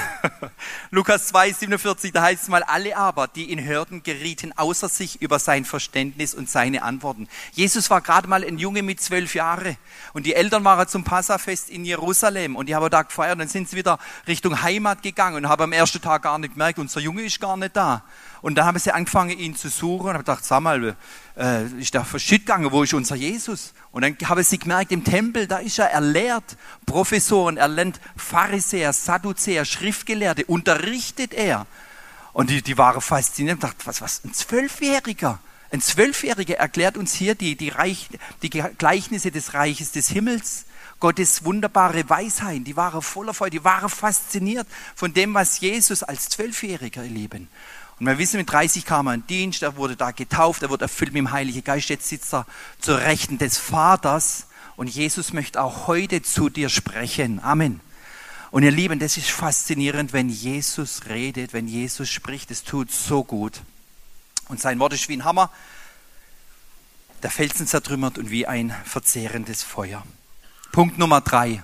Lukas 0.92 1.28
2, 1.28 1.52
47, 1.52 2.14
da 2.14 2.22
heißt 2.22 2.44
es 2.44 2.48
mal, 2.48 2.64
alle 2.64 2.96
aber, 2.96 3.28
die 3.28 3.52
ihn 3.52 3.62
hörten, 3.66 4.02
gerieten 4.02 4.54
außer 4.56 4.88
sich 4.88 5.22
über 5.22 5.40
sein 5.40 5.66
Verständnis 5.66 6.34
und 6.34 6.50
seine 6.50 6.84
Antworten. 6.84 7.28
Jesus 7.52 7.90
war 7.90 8.00
gerade 8.00 8.30
mal 8.30 8.46
ein 8.46 8.60
Junge 8.60 8.82
mit 8.82 9.02
zwölf 9.02 9.36
Jahren 9.36 9.76
und 10.14 10.26
die 10.26 10.36
Eltern 10.36 10.64
waren 10.64 10.88
zum 10.88 11.04
Passafest 11.04 11.70
in 11.70 11.84
Jerusalem 11.84 12.56
und 12.56 12.70
die 12.70 12.76
haben 12.76 12.90
da 12.90 13.02
gefeiert 13.02 13.34
und 13.34 13.40
dann 13.40 13.50
sind 13.50 13.68
sie 13.68 13.76
wieder 13.76 14.00
Richtung 14.26 14.62
Heimat 14.62 15.04
gegangen 15.04 15.44
und 15.44 15.50
haben 15.50 15.64
am 15.64 15.74
ersten 15.74 16.02
Tag 16.02 16.22
gar 16.22 16.40
nicht 16.40 16.54
gemerkt, 16.54 16.80
unser 16.80 17.02
Junge 17.02 17.24
ist 17.24 17.42
gar 17.42 17.58
nicht 17.58 17.76
da. 17.76 18.04
Und 18.42 18.56
da 18.56 18.66
haben 18.66 18.78
sie 18.80 18.92
angefangen, 18.92 19.38
ihn 19.38 19.56
zu 19.56 19.70
suchen 19.70 20.08
und 20.08 20.14
haben 20.14 20.20
gedacht, 20.20 20.46
sag 20.46 20.62
mal, 20.62 20.96
äh, 21.38 21.66
ist 21.80 21.96
da 21.96 22.04
verschütt 22.04 22.46
gegangen, 22.46 22.72
wo 22.72 22.84
ist 22.84 22.94
unser 22.94 23.16
Jesus? 23.16 23.74
Und 23.92 24.04
dann 24.04 24.16
haben 24.30 24.44
sie 24.44 24.60
gemerkt, 24.60 24.92
im 24.92 25.04
Tempel, 25.04 25.48
da 25.48 25.58
ist 25.58 25.80
er, 25.80 25.92
er 25.92 26.02
lehrt 26.02 26.58
Professoren, 26.86 27.58
er 27.58 27.68
lernt 27.68 28.00
Pharisäer, 28.16 28.94
Sadduzäer, 28.94 29.66
Schriftgelehrte, 29.66 30.46
unterrichtet 30.46 31.34
er. 31.34 31.66
Und 32.34 32.50
die, 32.50 32.62
die 32.62 32.78
waren 32.78 33.02
fasziniert 33.02 33.56
und 33.56 33.64
dachten, 33.64 33.82
was, 33.86 34.02
was, 34.02 34.24
ein 34.24 34.34
Zwölfjähriger? 34.34 35.40
Ein 35.72 35.82
Zwölfjähriger 35.82 36.56
erklärt 36.56 36.98
uns 36.98 37.14
hier 37.14 37.36
die, 37.36 37.56
die, 37.56 37.70
Reich, 37.70 38.10
die 38.42 38.50
Gleichnisse 38.50 39.32
des 39.32 39.54
Reiches 39.54 39.92
des 39.92 40.10
Himmels, 40.10 40.66
Gottes 41.00 41.46
wunderbare 41.46 42.10
Weisheit, 42.10 42.66
die 42.66 42.76
waren 42.76 43.02
voller 43.02 43.34
Freude, 43.34 43.58
die 43.58 43.64
waren 43.64 43.90
fasziniert 43.90 44.68
von 44.96 45.14
dem, 45.14 45.34
was 45.34 45.60
Jesus 45.60 46.02
als 46.02 46.30
Zwölfjähriger 46.30 47.04
erleben. 47.04 47.50
Und 48.00 48.06
wir 48.06 48.18
wissen, 48.18 48.38
mit 48.38 48.52
30 48.52 48.86
kam 48.86 49.08
er 49.08 49.16
in 49.16 49.26
Dienst, 49.26 49.64
er 49.64 49.76
wurde 49.76 49.96
da 49.96 50.12
getauft, 50.12 50.62
er 50.62 50.70
wurde 50.70 50.86
erfüllt 50.86 51.14
mit 51.14 51.20
dem 51.20 51.32
Heiligen 51.32 51.64
Geist, 51.64 51.90
jetzt 51.90 52.08
sitzt 52.08 52.34
er 52.34 52.46
zur 52.80 53.00
Rechten 53.00 53.38
des 53.38 53.58
Vaters 53.58 54.48
und 54.76 54.88
Jesus 54.88 55.34
möchte 55.34 55.62
auch 55.62 55.88
heute 55.88 56.22
zu 56.22 56.50
dir 56.50 56.70
sprechen. 56.70 57.40
Amen. 57.44 57.82
Und 58.52 58.64
ihr 58.64 58.72
Lieben, 58.72 59.00
das 59.00 59.18
ist 59.18 59.32
faszinierend, 59.32 60.14
wenn 60.14 60.30
Jesus 60.30 61.06
redet, 61.08 61.54
wenn 61.54 61.68
Jesus 61.68 62.10
spricht, 62.10 62.52
es 62.52 62.64
tut 62.64 62.92
so 62.92 63.24
gut. 63.24 63.62
Und 64.48 64.62
sein 64.62 64.80
Wort 64.80 64.94
ist 64.94 65.10
wie 65.10 65.18
ein 65.18 65.26
Hammer, 65.26 65.52
der 67.24 67.32
Felsen 67.32 67.68
zertrümmert 67.68 68.18
und 68.18 68.30
wie 68.30 68.46
ein 68.46 68.74
verzehrendes 68.86 69.64
Feuer. 69.64 70.04
Punkt 70.72 70.98
Nummer 71.00 71.22
drei. 71.22 71.64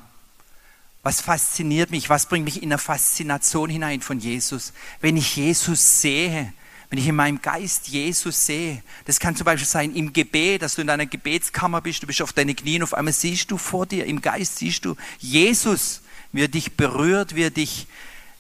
Was 1.04 1.20
fasziniert 1.20 1.92
mich? 1.92 2.10
Was 2.10 2.28
bringt 2.28 2.46
mich 2.46 2.64
in 2.64 2.72
eine 2.72 2.78
Faszination 2.78 3.70
hinein 3.70 4.00
von 4.02 4.20
Jesus? 4.20 4.72
Wenn 5.02 5.18
ich 5.18 5.36
Jesus 5.36 6.02
sehe, 6.02 6.54
wenn 6.90 6.98
ich 6.98 7.08
in 7.08 7.16
meinem 7.16 7.42
Geist 7.42 7.90
Jesus 7.90 8.46
sehe, 8.46 8.82
das 9.04 9.20
kann 9.20 9.36
zum 9.36 9.44
Beispiel 9.44 9.68
sein 9.68 9.94
im 9.96 10.14
Gebet, 10.14 10.62
dass 10.62 10.76
du 10.76 10.82
in 10.82 10.88
deiner 10.88 11.06
Gebetskammer 11.06 11.82
bist, 11.82 12.04
du 12.04 12.08
bist 12.08 12.22
auf 12.22 12.32
deine 12.32 12.56
Knien, 12.56 12.84
auf 12.84 12.94
einmal 12.94 13.14
siehst 13.14 13.52
du 13.52 13.58
vor 13.58 13.86
dir, 13.86 14.06
im 14.06 14.22
Geist 14.22 14.60
siehst 14.60 14.86
du 14.86 14.96
Jesus, 15.20 16.02
wie 16.32 16.44
er 16.44 16.48
dich 16.48 16.78
berührt, 16.78 17.36
wie 17.36 17.44
er 17.44 17.52
dich, 17.52 17.88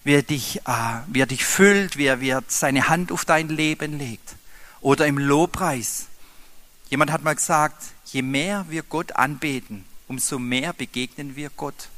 wie 0.05 0.13
er 0.13 0.23
dich, 0.23 0.61
äh, 0.65 1.01
wie 1.07 1.19
er 1.19 1.25
dich 1.25 1.43
füllt, 1.43 1.97
wie 1.97 2.05
er, 2.05 2.21
wie 2.21 2.29
er 2.29 2.43
seine 2.47 2.87
Hand 2.87 3.11
auf 3.11 3.25
dein 3.25 3.49
Leben 3.49 3.97
legt. 3.97 4.35
Oder 4.79 5.05
im 5.05 5.17
Lobpreis. 5.17 6.05
Jemand 6.89 7.11
hat 7.11 7.23
mal 7.23 7.35
gesagt, 7.35 7.83
je 8.05 8.21
mehr 8.21 8.65
wir 8.69 8.83
Gott 8.83 9.13
anbeten, 9.17 9.83
umso 10.07 10.39
mehr 10.39 10.71
begegnen 10.71 11.35
wir 11.35 11.49
Gott. 11.49 11.89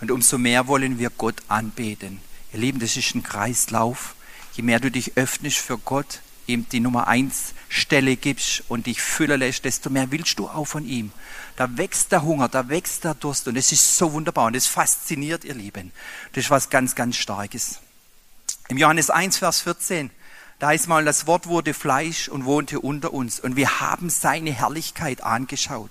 Und 0.00 0.10
umso 0.10 0.38
mehr 0.38 0.66
wollen 0.66 0.98
wir 0.98 1.10
Gott 1.10 1.36
anbeten. 1.48 2.20
Ihr 2.52 2.60
Lieben, 2.60 2.80
das 2.80 2.96
ist 2.96 3.14
ein 3.14 3.22
Kreislauf. 3.22 4.14
Je 4.54 4.62
mehr 4.62 4.80
du 4.80 4.90
dich 4.90 5.16
öffnest 5.16 5.58
für 5.58 5.78
Gott, 5.78 6.20
ihm 6.46 6.66
die 6.70 6.80
Nummer 6.80 7.06
eins 7.06 7.54
Stelle 7.68 8.16
gibst 8.16 8.64
und 8.68 8.86
dich 8.86 9.00
füllen 9.00 9.38
lässt, 9.38 9.64
desto 9.64 9.90
mehr 9.90 10.10
willst 10.10 10.38
du 10.38 10.48
auch 10.48 10.64
von 10.64 10.84
ihm. 10.86 11.12
Da 11.56 11.76
wächst 11.76 12.10
der 12.10 12.22
Hunger, 12.22 12.48
da 12.48 12.68
wächst 12.68 13.04
der 13.04 13.14
Durst 13.14 13.46
und 13.46 13.56
es 13.56 13.70
ist 13.70 13.96
so 13.96 14.12
wunderbar 14.12 14.46
und 14.46 14.56
es 14.56 14.66
fasziniert, 14.66 15.44
ihr 15.44 15.54
Lieben. 15.54 15.92
Das 16.32 16.44
ist 16.44 16.50
was 16.50 16.70
ganz, 16.70 16.94
ganz 16.94 17.16
Starkes. 17.16 17.78
Im 18.68 18.78
Johannes 18.78 19.10
1, 19.10 19.38
Vers 19.38 19.60
14, 19.60 20.10
da 20.58 20.68
heißt 20.68 20.88
mal, 20.88 21.04
das 21.04 21.26
Wort 21.26 21.46
wurde 21.46 21.74
Fleisch 21.74 22.28
und 22.28 22.44
wohnte 22.44 22.80
unter 22.80 23.12
uns 23.12 23.38
und 23.38 23.56
wir 23.56 23.80
haben 23.80 24.10
seine 24.10 24.52
Herrlichkeit 24.52 25.22
angeschaut. 25.22 25.90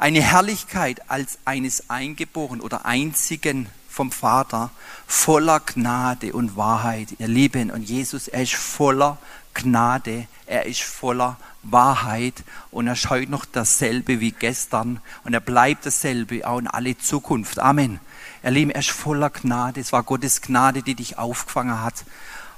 Eine 0.00 0.22
Herrlichkeit 0.22 1.10
als 1.10 1.36
eines 1.44 1.90
Eingeborenen 1.90 2.62
oder 2.62 2.86
einzigen 2.86 3.68
vom 3.86 4.10
Vater, 4.10 4.70
voller 5.06 5.60
Gnade 5.60 6.32
und 6.32 6.56
Wahrheit, 6.56 7.08
ihr 7.18 7.28
Lieben. 7.28 7.70
Und 7.70 7.82
Jesus, 7.82 8.26
er 8.26 8.44
ist 8.44 8.54
voller 8.54 9.18
Gnade, 9.52 10.26
er 10.46 10.64
ist 10.64 10.80
voller 10.80 11.36
Wahrheit 11.62 12.44
und 12.70 12.86
er 12.86 12.94
ist 12.94 13.10
heute 13.10 13.30
noch 13.30 13.44
dasselbe 13.44 14.20
wie 14.20 14.32
gestern 14.32 15.02
und 15.24 15.34
er 15.34 15.40
bleibt 15.40 15.84
dasselbe 15.84 16.48
auch 16.48 16.60
in 16.60 16.66
alle 16.66 16.96
Zukunft. 16.96 17.58
Amen. 17.58 18.00
Ihr 18.42 18.52
Lieben, 18.52 18.70
er 18.70 18.80
ist 18.80 18.92
voller 18.92 19.28
Gnade. 19.28 19.82
Es 19.82 19.92
war 19.92 20.02
Gottes 20.02 20.40
Gnade, 20.40 20.82
die 20.82 20.94
dich 20.94 21.18
aufgefangen 21.18 21.82
hat 21.82 22.06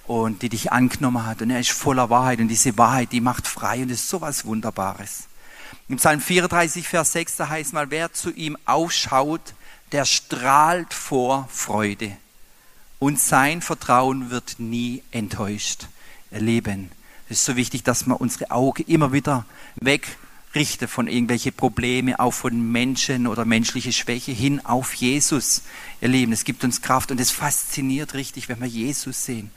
und 0.06 0.42
die 0.42 0.48
dich 0.48 0.70
angenommen 0.70 1.26
hat. 1.26 1.42
Und 1.42 1.50
er 1.50 1.58
ist 1.58 1.72
voller 1.72 2.08
Wahrheit 2.08 2.38
und 2.38 2.46
diese 2.46 2.78
Wahrheit, 2.78 3.10
die 3.10 3.20
macht 3.20 3.48
frei 3.48 3.82
und 3.82 3.90
ist 3.90 4.08
so 4.08 4.20
was 4.20 4.44
Wunderbares. 4.44 5.24
Im 5.88 5.96
Psalm 5.96 6.20
34, 6.20 6.86
Vers 6.88 7.12
6, 7.12 7.36
da 7.36 7.48
heißt 7.48 7.72
mal, 7.72 7.90
wer 7.90 8.12
zu 8.12 8.30
ihm 8.30 8.56
aufschaut, 8.64 9.54
der 9.92 10.04
strahlt 10.04 10.94
vor 10.94 11.48
Freude. 11.50 12.16
Und 12.98 13.18
sein 13.20 13.62
Vertrauen 13.62 14.30
wird 14.30 14.56
nie 14.58 15.02
enttäuscht. 15.10 15.88
Erleben. 16.30 16.90
Es 17.28 17.38
ist 17.38 17.44
so 17.44 17.56
wichtig, 17.56 17.82
dass 17.82 18.06
man 18.06 18.16
unsere 18.16 18.50
Augen 18.50 18.84
immer 18.86 19.12
wieder 19.12 19.44
wegrichten 19.76 20.88
von 20.88 21.08
irgendwelche 21.08 21.52
Probleme, 21.52 22.18
auch 22.20 22.32
von 22.32 22.72
Menschen 22.72 23.26
oder 23.26 23.44
menschliche 23.44 23.92
Schwäche 23.92 24.32
hin 24.32 24.64
auf 24.64 24.94
Jesus. 24.94 25.62
Ihr 26.00 26.08
Leben, 26.08 26.32
es 26.32 26.44
gibt 26.44 26.64
uns 26.64 26.80
Kraft 26.80 27.10
und 27.10 27.20
es 27.20 27.30
fasziniert 27.30 28.14
richtig, 28.14 28.48
wenn 28.48 28.60
wir 28.60 28.68
Jesus 28.68 29.24
sehen. 29.24 29.50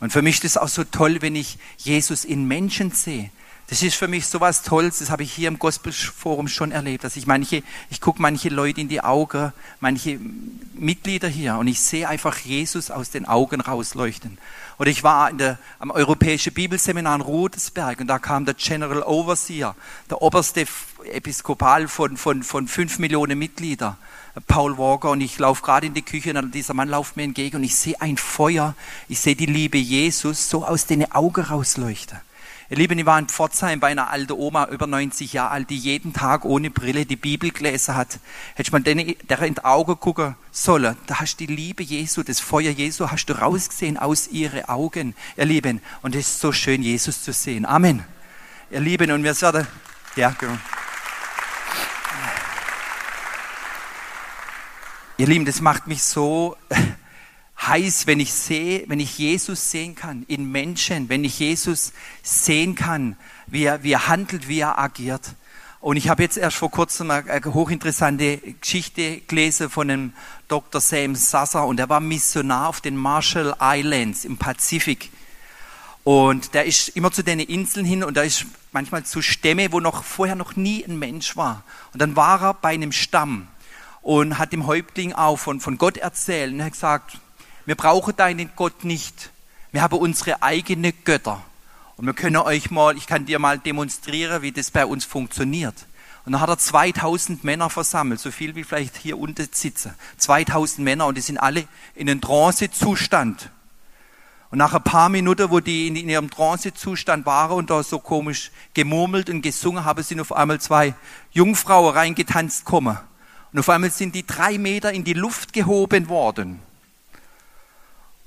Und 0.00 0.12
für 0.12 0.22
mich 0.22 0.36
ist 0.36 0.44
es 0.44 0.56
auch 0.56 0.68
so 0.68 0.84
toll, 0.84 1.20
wenn 1.20 1.34
ich 1.34 1.58
Jesus 1.78 2.24
in 2.24 2.46
Menschen 2.46 2.92
sehe. 2.92 3.30
Das 3.70 3.82
ist 3.82 3.96
für 3.96 4.08
mich 4.08 4.26
so 4.26 4.40
was 4.40 4.62
Tolles, 4.62 5.00
das 5.00 5.10
habe 5.10 5.22
ich 5.22 5.30
hier 5.30 5.48
im 5.48 5.58
Gospelforum 5.58 6.48
schon 6.48 6.72
erlebt, 6.72 7.04
dass 7.04 7.16
ich 7.16 7.26
manche, 7.26 7.62
ich 7.90 8.00
gucke 8.00 8.22
manche 8.22 8.48
Leute 8.48 8.80
in 8.80 8.88
die 8.88 9.02
Augen, 9.02 9.52
manche 9.78 10.18
Mitglieder 10.72 11.28
hier 11.28 11.56
und 11.56 11.66
ich 11.66 11.78
sehe 11.78 12.08
einfach 12.08 12.38
Jesus 12.38 12.90
aus 12.90 13.10
den 13.10 13.26
Augen 13.26 13.60
rausleuchten. 13.60 14.38
Oder 14.78 14.88
ich 14.88 15.04
war 15.04 15.28
in 15.28 15.36
der, 15.36 15.58
am 15.80 15.90
Europäischen 15.90 16.54
Bibelseminar 16.54 17.16
in 17.16 17.20
Rudesberg 17.20 18.00
und 18.00 18.06
da 18.06 18.18
kam 18.18 18.46
der 18.46 18.54
General 18.54 19.02
Overseer, 19.02 19.76
der 20.08 20.22
oberste 20.22 20.64
Episkopal 21.12 21.88
von, 21.88 22.16
von, 22.16 22.42
von 22.42 22.68
fünf 22.68 22.98
Millionen 22.98 23.38
Mitgliedern, 23.38 23.98
Paul 24.46 24.78
Walker 24.78 25.10
und 25.10 25.20
ich 25.20 25.38
laufe 25.38 25.62
gerade 25.62 25.88
in 25.88 25.92
die 25.92 26.00
Küche 26.00 26.32
und 26.32 26.54
dieser 26.54 26.72
Mann 26.72 26.88
lauft 26.88 27.18
mir 27.18 27.24
entgegen 27.24 27.56
und 27.56 27.64
ich 27.64 27.76
sehe 27.76 28.00
ein 28.00 28.16
Feuer, 28.16 28.74
ich 29.10 29.20
sehe 29.20 29.36
die 29.36 29.44
Liebe 29.44 29.76
Jesus 29.76 30.48
so 30.48 30.64
aus 30.64 30.86
den 30.86 31.12
Augen 31.12 31.44
rausleuchten. 31.44 32.18
Ihr 32.70 32.76
Lieben, 32.76 32.98
ich 32.98 33.06
war 33.06 33.18
in 33.18 33.28
Pforzheim 33.28 33.80
bei 33.80 33.88
einer 33.88 34.10
alten 34.10 34.32
Oma, 34.32 34.66
über 34.66 34.86
90 34.86 35.32
Jahre 35.32 35.52
alt, 35.52 35.70
die 35.70 35.78
jeden 35.78 36.12
Tag 36.12 36.44
ohne 36.44 36.70
Brille 36.70 37.06
die 37.06 37.16
Bibel 37.16 37.50
gelesen 37.50 37.96
hat. 37.96 38.18
Hätte 38.56 38.72
man 38.72 38.84
denen, 38.84 39.14
der 39.26 39.40
in 39.40 39.54
die 39.54 39.64
Augen 39.64 39.98
gucken 39.98 40.36
sollen. 40.50 40.94
Da 41.06 41.18
hast 41.18 41.38
du 41.40 41.46
die 41.46 41.54
Liebe 41.54 41.82
Jesu, 41.82 42.22
das 42.22 42.40
Feuer 42.40 42.70
Jesu 42.70 43.10
hast 43.10 43.24
du 43.24 43.32
rausgesehen 43.32 43.96
aus 43.96 44.28
ihren 44.28 44.66
Augen, 44.66 45.14
ihr 45.38 45.46
Lieben. 45.46 45.80
Und 46.02 46.14
es 46.14 46.28
ist 46.28 46.40
so 46.40 46.52
schön, 46.52 46.82
Jesus 46.82 47.22
zu 47.22 47.32
sehen. 47.32 47.64
Amen. 47.64 48.04
Ihr 48.70 48.80
Lieben, 48.80 49.10
und 49.12 49.24
wir 49.24 49.40
werden, 49.40 49.66
ja, 50.16 50.36
genau. 50.38 50.58
Ihr 55.16 55.26
Lieben, 55.26 55.46
das 55.46 55.62
macht 55.62 55.86
mich 55.86 56.02
so 56.02 56.58
heiß, 57.66 58.06
wenn 58.06 58.20
ich 58.20 58.32
sehe, 58.32 58.84
wenn 58.88 59.00
ich 59.00 59.18
Jesus 59.18 59.70
sehen 59.70 59.94
kann 59.94 60.24
in 60.28 60.50
Menschen, 60.50 61.08
wenn 61.08 61.24
ich 61.24 61.38
Jesus 61.38 61.92
sehen 62.22 62.74
kann, 62.74 63.16
wie 63.46 63.64
er, 63.64 63.82
wie 63.82 63.92
er 63.92 64.08
handelt, 64.08 64.48
wie 64.48 64.60
er 64.60 64.78
agiert. 64.78 65.34
Und 65.80 65.96
ich 65.96 66.08
habe 66.08 66.22
jetzt 66.22 66.36
erst 66.36 66.56
vor 66.56 66.70
kurzem 66.70 67.10
eine 67.10 67.44
hochinteressante 67.44 68.38
Geschichte 68.60 69.20
gelesen 69.20 69.70
von 69.70 69.90
einem 69.90 70.12
Dr. 70.48 70.80
Sam 70.80 71.14
Sasser 71.14 71.66
und 71.66 71.78
er 71.78 71.88
war 71.88 72.00
Missionar 72.00 72.68
auf 72.68 72.80
den 72.80 72.96
Marshall 72.96 73.54
Islands 73.60 74.24
im 74.24 74.38
Pazifik. 74.38 75.10
Und 76.02 76.54
der 76.54 76.64
ist 76.64 76.88
immer 76.90 77.12
zu 77.12 77.22
den 77.22 77.38
Inseln 77.38 77.86
hin 77.86 78.02
und 78.02 78.16
da 78.16 78.22
ist 78.22 78.46
manchmal 78.72 79.04
zu 79.04 79.22
Stämme, 79.22 79.72
wo 79.72 79.78
noch 79.78 80.02
vorher 80.04 80.36
noch 80.36 80.56
nie 80.56 80.84
ein 80.84 80.98
Mensch 80.98 81.36
war. 81.36 81.62
Und 81.92 82.02
dann 82.02 82.16
war 82.16 82.42
er 82.42 82.54
bei 82.54 82.70
einem 82.70 82.92
Stamm 82.92 83.46
und 84.02 84.38
hat 84.38 84.52
dem 84.52 84.66
Häuptling 84.66 85.12
auch 85.12 85.36
von, 85.36 85.60
von 85.60 85.78
Gott 85.78 85.96
erzählt 85.96 86.52
und 86.52 86.60
er 86.60 86.66
hat 86.66 86.72
gesagt, 86.72 87.18
wir 87.68 87.74
brauchen 87.74 88.16
deinen 88.16 88.50
Gott 88.56 88.84
nicht. 88.84 89.30
Wir 89.72 89.82
haben 89.82 89.98
unsere 89.98 90.42
eigenen 90.42 90.94
Götter. 91.04 91.44
Und 91.98 92.06
wir 92.06 92.14
können 92.14 92.38
euch 92.38 92.70
mal, 92.70 92.96
ich 92.96 93.06
kann 93.06 93.26
dir 93.26 93.38
mal 93.38 93.58
demonstrieren, 93.58 94.40
wie 94.40 94.52
das 94.52 94.70
bei 94.70 94.86
uns 94.86 95.04
funktioniert. 95.04 95.74
Und 96.24 96.32
dann 96.32 96.40
hat 96.40 96.48
er 96.48 96.56
2000 96.56 97.44
Männer 97.44 97.68
versammelt, 97.68 98.20
so 98.20 98.30
viel 98.30 98.54
wie 98.54 98.64
vielleicht 98.64 98.96
hier 98.96 99.18
unten 99.18 99.46
sitzen. 99.52 99.92
2000 100.16 100.82
Männer 100.82 101.04
und 101.04 101.18
die 101.18 101.20
sind 101.20 101.36
alle 101.36 101.68
in 101.94 102.08
einem 102.08 102.22
Trancezustand. 102.22 103.50
Und 104.50 104.56
nach 104.56 104.72
ein 104.72 104.82
paar 104.82 105.10
Minuten, 105.10 105.50
wo 105.50 105.60
die 105.60 105.88
in 105.88 106.08
ihrem 106.08 106.30
Trancezustand 106.30 107.26
waren 107.26 107.58
und 107.58 107.68
da 107.68 107.82
so 107.82 107.98
komisch 107.98 108.50
gemurmelt 108.72 109.28
und 109.28 109.42
gesungen 109.42 109.84
haben, 109.84 110.02
sind 110.02 110.20
auf 110.20 110.32
einmal 110.32 110.58
zwei 110.58 110.94
Jungfrauen 111.32 111.94
reingetanzt 111.94 112.64
kommen. 112.64 112.96
Und 113.52 113.58
auf 113.58 113.68
einmal 113.68 113.90
sind 113.90 114.14
die 114.14 114.26
drei 114.26 114.56
Meter 114.56 114.90
in 114.90 115.04
die 115.04 115.12
Luft 115.12 115.52
gehoben 115.52 116.08
worden. 116.08 116.62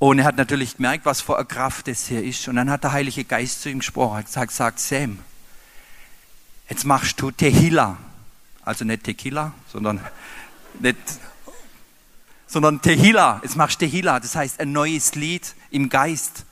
Und 0.02 0.18
er 0.18 0.26
hat 0.26 0.36
natürlich 0.36 0.78
gemerkt, 0.78 1.06
was 1.06 1.22
für 1.22 1.38
eine 1.38 1.46
Kraft 1.46 1.88
das 1.88 2.08
hier 2.08 2.24
ist. 2.24 2.48
Und 2.48 2.56
dann 2.56 2.72
hat 2.72 2.84
der 2.84 2.92
Heilige 2.92 3.24
Geist 3.24 3.62
zu 3.62 3.70
ihm 3.70 3.78
gesprochen, 3.78 4.18
hat 4.18 4.26
gesagt, 4.26 4.52
sagt, 4.52 4.80
Sam, 4.80 5.20
jetzt 6.68 6.86
machst 6.86 7.22
du 7.22 7.30
Tehila. 7.30 7.98
Also 8.66 8.84
nicht 8.84 9.04
Tequila, 9.04 9.54
sondern 9.72 10.02
nicht, 10.80 10.98
sondern 12.48 12.82
Tehila. 12.82 13.42
Jetzt 13.44 13.56
machst 13.56 13.80
du 13.80 13.86
Tehila. 13.86 14.20
Das 14.20 14.36
heißt 14.36 14.60
ein 14.60 14.72
neues 14.72 15.14
Lied 15.14 15.54
im 15.70 15.88
Geist. 15.88 16.46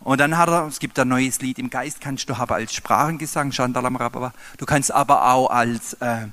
Und 0.00 0.18
dann 0.18 0.36
hat 0.36 0.48
er, 0.48 0.66
es 0.66 0.80
gibt 0.80 0.98
ein 0.98 1.06
neues 1.06 1.40
Lied 1.40 1.60
im 1.60 1.70
Geist, 1.70 2.00
kannst 2.00 2.28
du 2.28 2.36
haben 2.36 2.52
als 2.52 2.74
Sprachengesang, 2.74 3.52
Du 3.52 4.66
kannst 4.66 4.90
aber 4.90 5.30
auch 5.30 5.50
als, 5.50 5.92
äh, 6.00 6.26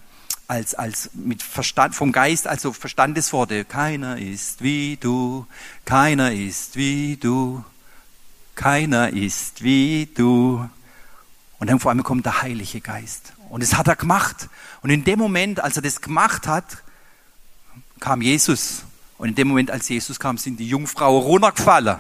als, 0.48 0.76
als 0.76 1.10
mit 1.14 1.42
Verstand, 1.42 1.96
vom 1.96 2.12
Geist, 2.12 2.48
also 2.48 2.74
Verstandesworte. 2.74 3.66
Keiner 3.66 4.18
ist 4.18 4.62
wie 4.62 4.98
du, 4.98 5.48
keiner 5.86 6.32
ist 6.32 6.76
wie 6.76 7.18
du, 7.18 7.64
keiner 8.56 9.12
ist 9.12 9.64
wie 9.64 10.10
du. 10.14 10.70
Und 11.60 11.70
dann 11.70 11.80
vor 11.80 11.92
allem 11.92 12.04
kommt 12.04 12.26
der 12.26 12.42
Heilige 12.42 12.82
Geist. 12.82 13.34
Und 13.50 13.64
das 13.64 13.76
hat 13.76 13.88
er 13.88 13.96
gemacht. 13.96 14.50
Und 14.82 14.90
in 14.90 15.04
dem 15.04 15.20
Moment, 15.20 15.60
als 15.60 15.78
er 15.78 15.82
das 15.82 16.02
gemacht 16.02 16.48
hat, 16.48 16.84
kam 18.00 18.22
Jesus. 18.22 18.84
Und 19.18 19.30
in 19.30 19.36
dem 19.36 19.48
Moment, 19.48 19.72
als 19.72 19.88
Jesus 19.88 20.20
kam, 20.20 20.38
sind 20.38 20.60
die 20.60 20.68
Jungfrauen 20.68 21.22
runtergefallen. 21.24 21.98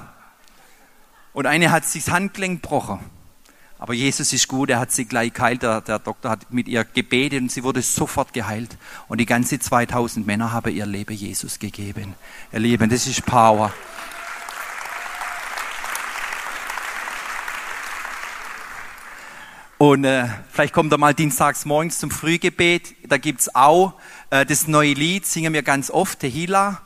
Und 1.31 1.47
eine 1.47 1.71
hat 1.71 1.85
sich 1.85 2.05
das 2.05 2.13
Handgelenk 2.13 2.61
gebrochen. 2.61 2.99
Aber 3.83 3.93
Jesus 3.93 4.31
ist 4.31 4.47
gut, 4.47 4.69
er 4.69 4.79
hat 4.79 4.93
sie 4.93 5.03
gleich 5.03 5.33
geheilt. 5.33 5.61
Der, 5.61 5.81
der, 5.81 5.99
Doktor 5.99 6.31
hat 6.31 6.53
mit 6.53 6.69
ihr 6.69 6.85
gebetet 6.85 7.41
und 7.41 7.51
sie 7.51 7.65
wurde 7.65 7.81
sofort 7.81 8.31
geheilt. 8.31 8.77
Und 9.09 9.17
die 9.17 9.25
ganze 9.25 9.59
2000 9.59 10.25
Männer 10.25 10.53
haben 10.53 10.73
ihr 10.73 10.85
Leben 10.85 11.13
Jesus 11.13 11.59
gegeben. 11.59 12.15
Ihr 12.53 12.59
Lieben, 12.59 12.89
das 12.89 13.07
ist 13.07 13.25
Power. 13.25 13.73
Und 19.77 20.05
äh, 20.05 20.29
vielleicht 20.49 20.73
kommt 20.73 20.93
er 20.93 20.97
mal 20.97 21.13
dienstags 21.13 21.65
morgens 21.65 21.99
zum 21.99 22.09
Frühgebet. 22.09 22.95
Da 23.05 23.17
gibt's 23.17 23.53
auch 23.53 23.95
äh, 24.29 24.45
das 24.45 24.69
neue 24.69 24.93
Lied, 24.93 25.25
singen 25.25 25.51
wir 25.51 25.61
ganz 25.61 25.91
oft, 25.91 26.19
Tehila. 26.19 26.81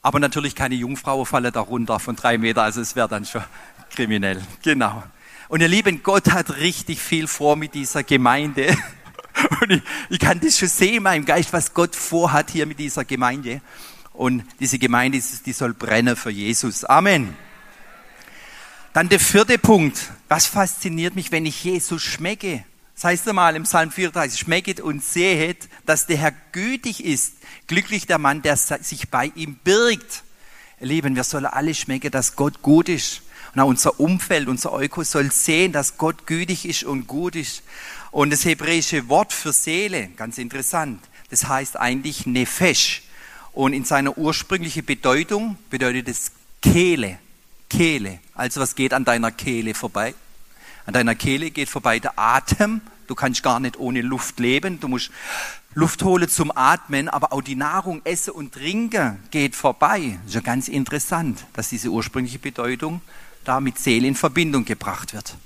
Aber 0.00 0.20
natürlich 0.20 0.54
keine 0.54 0.76
Jungfrau 0.76 1.24
falle 1.24 1.50
darunter 1.50 1.98
von 1.98 2.14
drei 2.14 2.38
Meter, 2.38 2.62
also 2.62 2.80
es 2.80 2.94
wäre 2.94 3.08
dann 3.08 3.24
schon 3.24 3.42
kriminell. 3.90 4.40
Genau. 4.62 5.02
Und 5.48 5.60
ihr 5.60 5.68
Lieben, 5.68 6.02
Gott 6.02 6.32
hat 6.32 6.56
richtig 6.56 7.00
viel 7.00 7.28
vor 7.28 7.56
mit 7.56 7.74
dieser 7.74 8.02
Gemeinde. 8.02 8.76
Und 9.60 9.70
ich, 9.70 9.82
ich 10.10 10.18
kann 10.18 10.40
das 10.40 10.58
schon 10.58 10.68
sehen 10.68 10.94
in 10.96 11.02
meinem 11.04 11.24
Geist, 11.24 11.52
was 11.52 11.72
Gott 11.72 11.94
vorhat 11.94 12.50
hier 12.50 12.66
mit 12.66 12.78
dieser 12.78 13.04
Gemeinde. 13.04 13.60
Und 14.12 14.44
diese 14.58 14.78
Gemeinde, 14.78 15.20
die 15.44 15.52
soll 15.52 15.74
brennen 15.74 16.16
für 16.16 16.30
Jesus. 16.30 16.84
Amen. 16.84 17.36
Dann 18.92 19.08
der 19.08 19.20
vierte 19.20 19.58
Punkt. 19.58 20.10
Was 20.28 20.46
fasziniert 20.46 21.14
mich, 21.14 21.30
wenn 21.30 21.46
ich 21.46 21.62
Jesus 21.62 22.02
schmecke? 22.02 22.64
Das 22.94 23.04
heißt 23.04 23.28
einmal 23.28 23.54
im 23.54 23.64
Psalm 23.64 23.92
34, 23.92 24.40
schmecket 24.40 24.80
und 24.80 25.04
sehet, 25.04 25.68
dass 25.84 26.06
der 26.06 26.16
Herr 26.16 26.32
gütig 26.50 27.04
ist. 27.04 27.34
Glücklich 27.66 28.06
der 28.06 28.18
Mann, 28.18 28.42
der 28.42 28.56
sich 28.56 29.10
bei 29.10 29.30
ihm 29.34 29.56
birgt. 29.62 30.24
Lieben, 30.80 31.14
wir 31.14 31.24
sollen 31.24 31.46
alle 31.46 31.74
schmecken, 31.74 32.10
dass 32.10 32.36
Gott 32.36 32.62
gut 32.62 32.88
ist. 32.88 33.20
Auch 33.56 33.66
unser 33.66 33.98
Umfeld, 33.98 34.48
unser 34.48 34.72
Euko 34.72 35.02
soll 35.02 35.32
sehen, 35.32 35.72
dass 35.72 35.96
Gott 35.96 36.26
gütig 36.26 36.66
ist 36.66 36.84
und 36.84 37.06
gut 37.06 37.36
ist. 37.36 37.62
Und 38.10 38.30
das 38.30 38.44
hebräische 38.44 39.08
Wort 39.08 39.32
für 39.32 39.52
Seele, 39.52 40.08
ganz 40.16 40.38
interessant, 40.38 41.02
das 41.30 41.48
heißt 41.48 41.78
eigentlich 41.78 42.26
Nefesh. 42.26 43.02
Und 43.52 43.72
in 43.72 43.84
seiner 43.84 44.18
ursprünglichen 44.18 44.84
Bedeutung 44.84 45.56
bedeutet 45.70 46.08
es 46.08 46.32
Kehle. 46.60 47.18
Kehle. 47.70 48.18
Also 48.34 48.60
was 48.60 48.74
geht 48.74 48.92
an 48.92 49.04
deiner 49.04 49.32
Kehle 49.32 49.72
vorbei? 49.74 50.14
An 50.84 50.92
deiner 50.92 51.14
Kehle 51.14 51.50
geht 51.50 51.70
vorbei 51.70 51.98
der 51.98 52.18
Atem. 52.18 52.82
Du 53.06 53.14
kannst 53.14 53.42
gar 53.42 53.58
nicht 53.58 53.78
ohne 53.78 54.02
Luft 54.02 54.38
leben. 54.38 54.78
Du 54.78 54.88
musst 54.88 55.10
Luft 55.74 56.02
holen 56.02 56.28
zum 56.28 56.52
Atmen, 56.54 57.08
aber 57.08 57.32
auch 57.32 57.42
die 57.42 57.56
Nahrung, 57.56 58.02
Essen 58.04 58.32
und 58.32 58.52
Trinken 58.52 59.18
geht 59.30 59.56
vorbei. 59.56 60.18
Das 60.24 60.28
ist 60.28 60.34
ja 60.34 60.40
ganz 60.42 60.68
interessant, 60.68 61.44
dass 61.54 61.70
diese 61.70 61.88
ursprüngliche 61.88 62.38
Bedeutung 62.38 63.00
da 63.46 63.60
mit 63.60 63.78
Seele 63.78 64.08
in 64.08 64.14
Verbindung 64.14 64.64
gebracht 64.64 65.14
wird. 65.14 65.36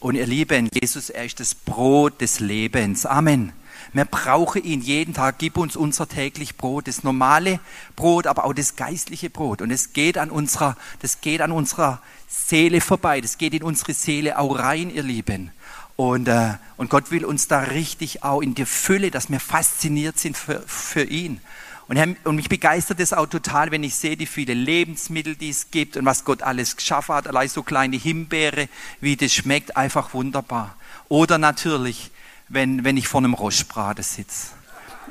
Und 0.00 0.14
ihr 0.14 0.26
Lieben, 0.26 0.68
Jesus, 0.72 1.10
er 1.10 1.24
ist 1.24 1.40
das 1.40 1.54
Brot 1.54 2.20
des 2.20 2.40
Lebens. 2.40 3.06
Amen. 3.06 3.52
Wir 3.92 4.04
brauchen 4.04 4.62
ihn 4.62 4.80
jeden 4.80 5.14
Tag. 5.14 5.38
Gib 5.38 5.56
uns 5.56 5.76
unser 5.76 6.08
täglich 6.08 6.56
Brot, 6.56 6.88
das 6.88 7.02
normale 7.02 7.60
Brot, 7.94 8.26
aber 8.26 8.44
auch 8.44 8.52
das 8.52 8.76
geistliche 8.76 9.30
Brot. 9.30 9.62
Und 9.62 9.70
es 9.70 9.92
geht 9.92 10.18
an 10.18 10.30
unserer, 10.30 10.76
das 11.00 11.20
geht 11.20 11.40
an 11.40 11.52
unserer 11.52 12.02
Seele 12.28 12.80
vorbei. 12.80 13.20
Das 13.20 13.38
geht 13.38 13.54
in 13.54 13.62
unsere 13.62 13.94
Seele 13.94 14.38
auch 14.38 14.58
rein, 14.58 14.90
ihr 14.90 15.02
Lieben. 15.02 15.50
Und, 15.96 16.28
äh, 16.28 16.54
und 16.76 16.90
Gott 16.90 17.10
will 17.10 17.24
uns 17.24 17.48
da 17.48 17.60
richtig 17.60 18.22
auch 18.22 18.42
in 18.42 18.54
der 18.54 18.66
Fülle, 18.66 19.10
dass 19.10 19.30
wir 19.30 19.40
fasziniert 19.40 20.18
sind 20.18 20.36
für, 20.36 20.62
für 20.66 21.04
ihn. 21.04 21.40
Und, 21.88 22.16
und 22.24 22.36
mich 22.36 22.48
begeistert 22.48 22.98
es 23.00 23.12
auch 23.12 23.26
total, 23.26 23.70
wenn 23.70 23.84
ich 23.84 23.94
sehe, 23.94 24.16
die 24.16 24.26
viele 24.26 24.54
Lebensmittel, 24.54 25.36
die 25.36 25.50
es 25.50 25.70
gibt 25.70 25.96
und 25.96 26.04
was 26.04 26.24
Gott 26.24 26.42
alles 26.42 26.76
geschaffen 26.76 27.14
hat. 27.14 27.28
Allein 27.28 27.48
so 27.48 27.62
kleine 27.62 27.96
Himbeere, 27.96 28.68
wie 29.00 29.16
das 29.16 29.32
schmeckt, 29.32 29.76
einfach 29.76 30.12
wunderbar. 30.12 30.76
Oder 31.08 31.38
natürlich 31.38 32.10
wenn, 32.48 32.84
wenn 32.84 32.96
ich 32.96 33.08
vor 33.08 33.20
einem 33.20 33.34
Rostbraten 33.34 34.04
sitze 34.04 34.48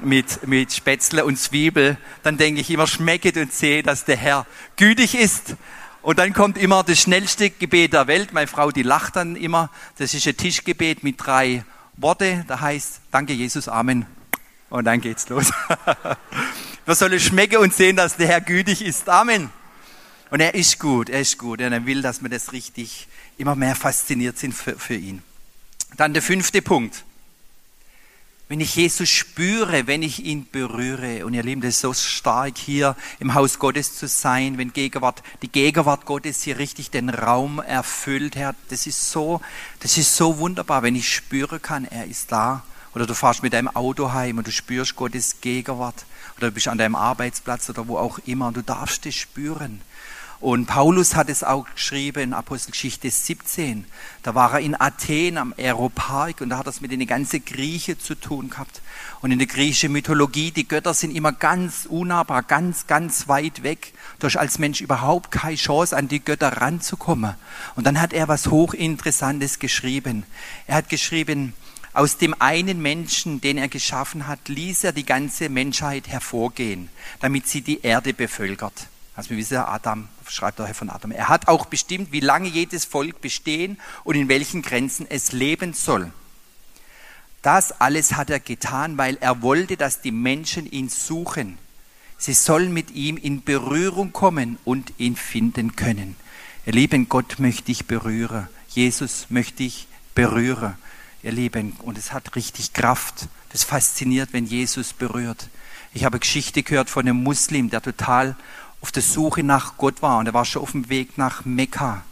mit, 0.02 0.46
mit 0.48 0.74
Spätzle 0.74 1.26
und 1.26 1.38
Zwiebel, 1.38 1.98
dann 2.24 2.38
denke 2.38 2.62
ich 2.62 2.70
immer, 2.70 2.88
schmecket 2.88 3.38
und 3.38 3.54
sehe, 3.54 3.84
dass 3.84 4.06
der 4.06 4.18
Herr 4.18 4.46
gütig 4.76 5.16
ist. 5.16 5.56
Und 6.02 6.20
dann 6.20 6.34
kommt 6.34 6.58
immer 6.58 6.84
das 6.84 7.00
schnellste 7.00 7.50
Gebet 7.50 7.94
der 7.94 8.08
Welt. 8.08 8.32
Meine 8.34 8.48
Frau, 8.48 8.72
die 8.72 8.84
lacht 8.84 9.16
dann 9.16 9.36
immer. 9.36 9.72
Das 9.98 10.14
ist 10.14 10.28
ein 10.28 10.38
Tischgebet 10.38 11.04
mit 11.04 11.16
drei 11.18 11.66
Worte. 11.98 12.46
Da 12.48 12.60
heißt, 12.60 13.02
danke 13.12 13.34
Jesus, 13.34 13.68
Amen. 13.68 14.06
Und 14.70 14.86
dann 14.86 15.02
geht's 15.02 15.30
los. 15.30 15.52
Wir 16.86 16.96
sollen 16.96 17.20
schmecken 17.20 17.58
und 17.58 17.74
sehen, 17.74 17.96
dass 17.96 18.18
der 18.18 18.28
Herr 18.28 18.42
gütig 18.42 18.82
ist. 18.82 19.10
Amen. 19.10 19.50
Und 20.30 20.40
er 20.40 20.54
ist 20.54 20.80
gut, 20.80 21.10
er 21.10 21.22
ist 21.22 21.38
gut. 21.38 21.62
Und 21.62 21.72
er 21.74 21.86
will, 21.86 22.02
dass 22.02 22.22
wir 22.22 22.30
das 22.30 22.52
richtig 22.52 23.08
immer 23.38 23.56
mehr 23.56 23.76
fasziniert 23.76 24.38
sind 24.38 24.54
für, 24.54 24.78
für 24.78 24.96
ihn. 24.96 25.24
Dann 25.98 26.14
der 26.14 26.22
fünfte 26.22 26.62
Punkt. 26.62 27.06
Wenn 28.48 28.60
ich 28.60 28.76
Jesus 28.76 29.10
spüre, 29.10 29.88
wenn 29.88 30.04
ich 30.04 30.24
ihn 30.24 30.48
berühre, 30.52 31.26
und 31.26 31.34
ihr 31.34 31.42
Lieben, 31.42 31.62
das 31.62 31.76
ist 31.76 31.82
so 31.82 31.94
stark 31.94 32.60
hier 32.60 32.96
im 33.20 33.34
Haus 33.34 33.58
Gottes 33.58 33.96
zu 33.96 34.08
sein, 34.08 34.60
wenn 34.60 34.72
Gegenwart, 34.72 35.24
die 35.42 35.48
Gegenwart 35.48 36.06
Gottes 36.06 36.44
hier 36.44 36.60
richtig 36.60 36.92
den 36.92 37.10
Raum 37.10 37.58
erfüllt, 37.58 38.36
Herr, 38.36 38.54
das 38.70 38.86
ist 38.86 39.10
so, 39.10 39.42
das 39.80 39.98
ist 39.98 40.16
so 40.16 40.38
wunderbar, 40.38 40.84
wenn 40.84 40.96
ich 40.96 41.10
spüren 41.10 41.60
kann, 41.60 41.86
er 41.86 42.06
ist 42.06 42.32
da. 42.32 42.64
Oder 42.96 43.06
du 43.06 43.14
fährst 43.14 43.44
mit 43.44 43.52
deinem 43.52 43.68
Auto 43.68 44.14
heim 44.14 44.38
und 44.38 44.48
du 44.48 44.52
spürst 44.52 44.96
Gottes 44.96 45.42
Gegenwart. 45.42 46.06
Oder 46.38 46.48
du 46.48 46.54
bist 46.54 46.70
an 46.70 46.78
deinem 46.78 46.96
Arbeitsplatz 46.96 47.70
oder 47.70 47.88
wo 47.88 47.98
auch 47.98 48.20
immer 48.26 48.48
und 48.48 48.58
du 48.58 48.64
darfst 48.64 49.06
es 49.06 49.16
spüren. 49.16 49.82
Und 50.40 50.66
Paulus 50.68 51.16
hat 51.16 51.30
es 51.30 51.44
auch 51.44 51.66
geschrieben 51.74 52.24
in 52.24 52.34
Apostelgeschichte 52.34 53.10
17. 53.10 53.86
Da 54.22 54.36
war 54.36 54.54
er 54.54 54.60
in 54.60 54.80
Athen 54.80 55.38
am 55.38 55.54
Aeropark 55.58 56.42
und 56.42 56.50
da 56.50 56.58
hat 56.58 56.68
er 56.68 56.70
es 56.70 56.82
mit 56.82 56.92
den 56.92 57.06
ganzen 57.08 57.44
Griechen 57.44 58.00
zu 58.00 58.16
tun 58.16 58.50
gehabt. 58.50 58.82
Und 59.22 59.32
in 59.32 59.40
der 59.40 59.48
griechischen 59.48 59.92
Mythologie, 59.92 60.52
die 60.52 60.68
Götter 60.68 60.94
sind 60.94 61.16
immer 61.16 61.32
ganz 61.32 61.86
unnahbar, 61.90 62.44
ganz, 62.44 62.86
ganz 62.86 63.28
weit 63.28 63.64
weg. 63.64 63.94
Du 64.20 64.28
hast 64.28 64.36
als 64.36 64.60
Mensch 64.60 64.82
überhaupt 64.82 65.32
keine 65.32 65.56
Chance, 65.56 65.96
an 65.96 66.10
die 66.10 66.24
Götter 66.24 66.62
ranzukommen. 66.62 67.36
Und 67.76 67.86
dann 67.86 68.00
hat 68.00 68.14
er 68.14 68.28
was 68.28 68.48
Hochinteressantes 68.48 69.60
geschrieben. 69.60 70.24
Er 70.68 70.76
hat 70.76 70.90
geschrieben, 70.90 71.54
aus 71.96 72.18
dem 72.18 72.36
einen 72.40 72.82
Menschen, 72.82 73.42
den 73.42 73.58
er 73.58 73.70
geschaffen 73.70 74.28
hat, 74.28 74.50
ließ 74.50 74.84
er 74.84 74.92
die 74.92 75.06
ganze 75.06 75.50
Menschheit 75.50 76.08
hervorgehen, 76.08 76.90
damit 77.22 77.48
sie 77.48 77.62
die 77.62 77.82
Erde 77.82 78.14
bevölkert. 78.14 78.88
Also 79.16 79.30
wir 79.30 79.38
wissen, 79.38 79.58
Adam 79.58 80.10
schreibt 80.28 80.60
daher 80.60 80.76
von 80.76 80.90
Adam. 80.90 81.12
Er 81.12 81.30
hat 81.30 81.48
auch 81.48 81.66
bestimmt, 81.66 82.12
wie 82.12 82.20
lange 82.20 82.50
jedes 82.50 82.84
Volk 82.84 83.22
bestehen 83.22 83.78
und 84.04 84.16
in 84.16 84.28
welchen 84.28 84.62
Grenzen 84.62 85.08
es 85.10 85.32
leben 85.32 85.74
soll. 85.74 86.12
Das 87.42 87.80
alles 87.80 88.14
hat 88.14 88.30
er 88.30 88.40
getan, 88.42 88.98
weil 88.98 89.18
er 89.22 89.42
wollte, 89.42 89.78
dass 89.78 90.02
die 90.02 90.12
Menschen 90.12 90.70
ihn 90.70 90.90
suchen. 90.90 91.58
Sie 92.18 92.34
sollen 92.34 92.74
mit 92.74 92.92
ihm 92.92 93.16
in 93.16 93.44
Berührung 93.44 94.12
kommen 94.12 94.58
und 94.66 94.94
ihn 94.98 95.16
finden 95.16 95.76
können. 95.76 96.18
Ihr 96.66 96.74
Lieben, 96.74 97.08
Gott 97.08 97.40
möchte 97.40 97.72
ich 97.72 97.86
berühren. 97.86 98.48
Jesus 98.70 99.28
möchte 99.30 99.64
ich 99.64 99.88
berühren. 100.14 100.76
Ihr 101.26 101.32
Lieben, 101.32 101.74
und 101.82 101.98
es 101.98 102.14
hat 102.14 102.36
richtig 102.36 102.74
Kraft. 102.74 103.30
Das 103.50 103.64
fasziniert, 103.64 104.32
wenn 104.32 104.46
Jesus 104.46 104.94
berührt. 104.94 105.50
Ich 105.92 106.06
habe 106.06 106.20
Geschichte 106.20 106.62
gehört 106.62 106.88
von 106.88 107.02
einem 107.02 107.24
Muslim, 107.24 107.72
der 107.72 107.82
total 107.82 108.36
auf 108.80 108.92
der 108.92 109.02
Suche 109.02 109.42
nach 109.42 109.76
Gott 109.78 110.04
war 110.04 110.20
und 110.20 110.28
er 110.28 110.36
war 110.36 110.46
schon 110.46 110.62
auf 110.62 110.74
dem 110.74 110.88
Weg 110.88 111.18
nach 111.18 111.44
Mekka. 111.44 112.04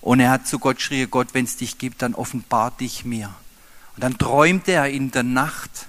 Und 0.00 0.20
er 0.20 0.30
hat 0.30 0.46
zu 0.46 0.60
Gott 0.60 0.76
geschrien, 0.76 1.10
Gott, 1.10 1.30
wenn 1.32 1.44
es 1.44 1.56
dich 1.56 1.78
gibt, 1.78 2.02
dann 2.02 2.14
offenbar 2.14 2.70
dich 2.70 3.04
mir. 3.04 3.34
Und 3.96 4.04
dann 4.04 4.16
träumte 4.16 4.70
er 4.70 4.90
in 4.90 5.10
der 5.10 5.24
Nacht. 5.24 5.88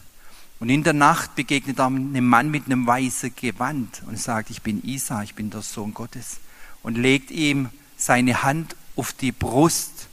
Und 0.59 0.69
in 0.69 0.81
der 0.81 0.93
Nacht 0.93 1.35
begegnet 1.35 1.77
er 1.77 1.85
einem 1.85 2.25
Mann 2.25 2.49
mit 2.49 2.65
einem 2.65 2.87
weißen 2.87 3.35
Gewand 3.35 4.01
und 4.07 4.17
sagt, 4.17 4.49
ich 4.49 4.63
bin 4.63 4.83
Isa, 4.83 5.21
ich 5.21 5.35
bin 5.35 5.51
der 5.51 5.61
Sohn 5.61 5.93
Gottes. 5.93 6.37
Und 6.81 6.97
legt 6.97 7.29
ihm 7.29 7.69
seine 7.97 8.41
Hand 8.41 8.75
auf 8.95 9.13
die 9.13 9.31
Brust. 9.31 10.06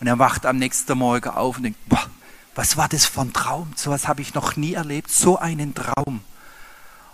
Und 0.00 0.06
er 0.06 0.18
wacht 0.18 0.46
am 0.46 0.56
nächsten 0.56 0.98
Morgen 0.98 1.28
auf 1.28 1.56
und 1.56 1.64
denkt, 1.64 1.88
boah, 1.88 2.06
was 2.54 2.76
war 2.76 2.88
das 2.88 3.06
für 3.06 3.22
ein 3.22 3.32
Traum? 3.32 3.72
So 3.76 3.90
was 3.90 4.08
habe 4.08 4.22
ich 4.22 4.34
noch 4.34 4.56
nie 4.56 4.74
erlebt, 4.74 5.10
so 5.10 5.38
einen 5.38 5.74
Traum. 5.74 6.20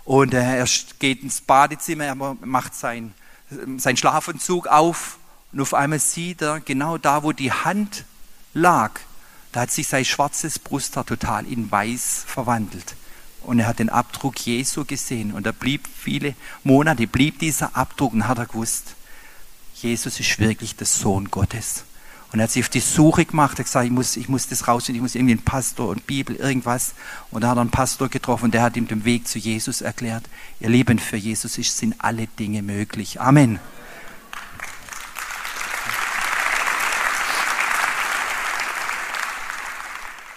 Und 0.03 0.33
er 0.33 0.65
geht 0.99 1.23
ins 1.23 1.41
Badezimmer, 1.41 2.05
er 2.05 2.15
macht 2.15 2.75
sein, 2.75 3.13
sein 3.77 3.97
Schlafanzug 3.97 4.67
auf 4.67 5.17
und 5.51 5.61
auf 5.61 5.73
einmal 5.73 5.99
sieht 5.99 6.41
er 6.41 6.59
genau 6.59 6.97
da, 6.97 7.23
wo 7.23 7.31
die 7.31 7.51
Hand 7.51 8.05
lag, 8.53 8.91
da 9.51 9.61
hat 9.61 9.71
sich 9.71 9.87
sein 9.87 10.05
schwarzes 10.05 10.59
Brusthaar 10.59 11.05
total 11.05 11.45
in 11.45 11.69
weiß 11.69 12.23
verwandelt. 12.25 12.95
Und 13.43 13.59
er 13.59 13.67
hat 13.67 13.79
den 13.79 13.89
Abdruck 13.89 14.39
Jesu 14.39 14.85
gesehen 14.85 15.33
und 15.33 15.45
er 15.45 15.53
blieb 15.53 15.87
viele 15.87 16.35
Monate, 16.63 17.07
blieb 17.07 17.39
dieser 17.39 17.75
Abdruck 17.75 18.13
und 18.13 18.27
hat 18.27 18.37
er 18.37 18.45
gewusst, 18.45 18.95
Jesus 19.75 20.19
ist 20.19 20.39
wirklich 20.39 20.75
der 20.75 20.87
Sohn 20.87 21.31
Gottes. 21.31 21.83
Und 22.31 22.39
er 22.39 22.43
hat 22.43 22.51
sich 22.51 22.63
auf 22.63 22.69
die 22.69 22.79
Suche 22.79 23.25
gemacht, 23.25 23.55
er 23.55 23.59
hat 23.59 23.65
gesagt, 23.65 23.85
ich 23.85 23.91
muss, 23.91 24.15
ich 24.15 24.29
muss 24.29 24.47
das 24.47 24.67
rausfinden, 24.67 24.97
ich 24.97 25.01
muss 25.01 25.15
irgendwie 25.15 25.33
einen 25.33 25.43
Pastor 25.43 25.89
und 25.89 26.07
Bibel, 26.07 26.37
irgendwas. 26.37 26.93
Und 27.29 27.41
da 27.41 27.49
hat 27.49 27.57
er 27.57 27.61
einen 27.61 27.71
Pastor 27.71 28.07
getroffen 28.07 28.45
und 28.45 28.53
der 28.53 28.61
hat 28.61 28.77
ihm 28.77 28.87
den 28.87 29.03
Weg 29.03 29.27
zu 29.27 29.37
Jesus 29.37 29.81
erklärt. 29.81 30.23
Ihr 30.61 30.69
Leben 30.69 30.97
für 30.97 31.17
Jesus 31.17 31.57
ist, 31.57 31.77
sind 31.77 31.95
alle 31.97 32.27
Dinge 32.27 32.61
möglich. 32.61 33.19
Amen. 33.19 33.59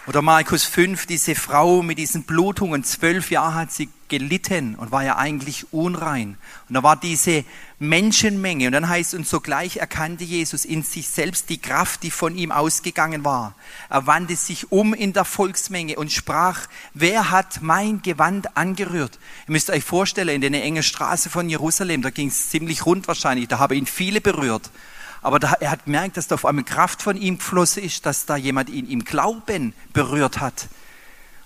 Oder 0.07 0.21
Markus 0.21 0.65
5, 0.65 1.07
diese 1.07 1.35
Frau 1.35 1.83
mit 1.83 1.97
diesen 1.97 2.25
Blutungen, 2.25 2.85
zwölf 2.85 3.31
Jahre 3.31 3.55
hat 3.55 3.73
sie 3.73 3.89
gelitten 4.19 4.75
und 4.75 4.93
war 4.93 5.05
ja 5.05 5.17
eigentlich 5.17 5.73
unrein. 5.73 6.37
Und 6.69 6.75
da 6.75 6.83
war 6.83 6.97
diese 6.97 7.45
Menschenmenge 7.79 8.67
und 8.67 8.73
dann 8.73 8.89
heißt 8.89 9.15
und 9.15 9.27
sogleich 9.27 9.79
erkannte 9.79 10.25
Jesus 10.25 10.65
in 10.65 10.83
sich 10.83 11.09
selbst 11.09 11.49
die 11.51 11.59
Kraft, 11.59 12.03
die 12.03 12.11
von 12.11 12.37
ihm 12.37 12.53
ausgegangen 12.53 13.25
war. 13.25 13.55
Er 13.91 14.07
wandte 14.07 14.37
sich 14.37 14.73
um 14.73 14.95
in 14.95 15.13
der 15.13 15.25
Volksmenge 15.25 15.97
und 15.97 16.13
sprach, 16.13 16.67
wer 16.95 17.31
hat 17.31 17.63
mein 17.63 18.03
Gewand 18.03 18.57
angerührt? 18.57 19.19
Ihr 19.47 19.53
müsst 19.53 19.71
euch 19.71 19.85
vorstellen, 19.85 20.43
in 20.43 20.53
der 20.53 20.65
engen 20.65 20.83
Straße 20.83 21.31
von 21.31 21.49
Jerusalem, 21.49 22.03
da 22.03 22.11
ging 22.11 22.29
es 22.29 22.51
ziemlich 22.51 22.87
rund 22.87 23.09
wahrscheinlich, 23.09 23.49
da 23.49 23.59
habe 23.59 23.77
ihn 23.77 23.87
viele 23.87 24.21
berührt. 24.21 24.71
Aber 25.23 25.39
da, 25.39 25.55
er 25.55 25.71
hat 25.71 25.87
gemerkt, 25.87 26.19
dass 26.19 26.29
da 26.29 26.35
auf 26.35 26.45
einmal 26.45 26.65
Kraft 26.65 27.01
von 27.01 27.17
ihm 27.17 27.39
geflossen 27.39 27.83
ist, 27.83 28.05
dass 28.05 28.27
da 28.27 28.37
jemand 28.37 28.69
ihn 28.69 28.87
im 28.89 29.05
Glauben 29.05 29.73
berührt 29.95 30.39
hat. 30.39 30.69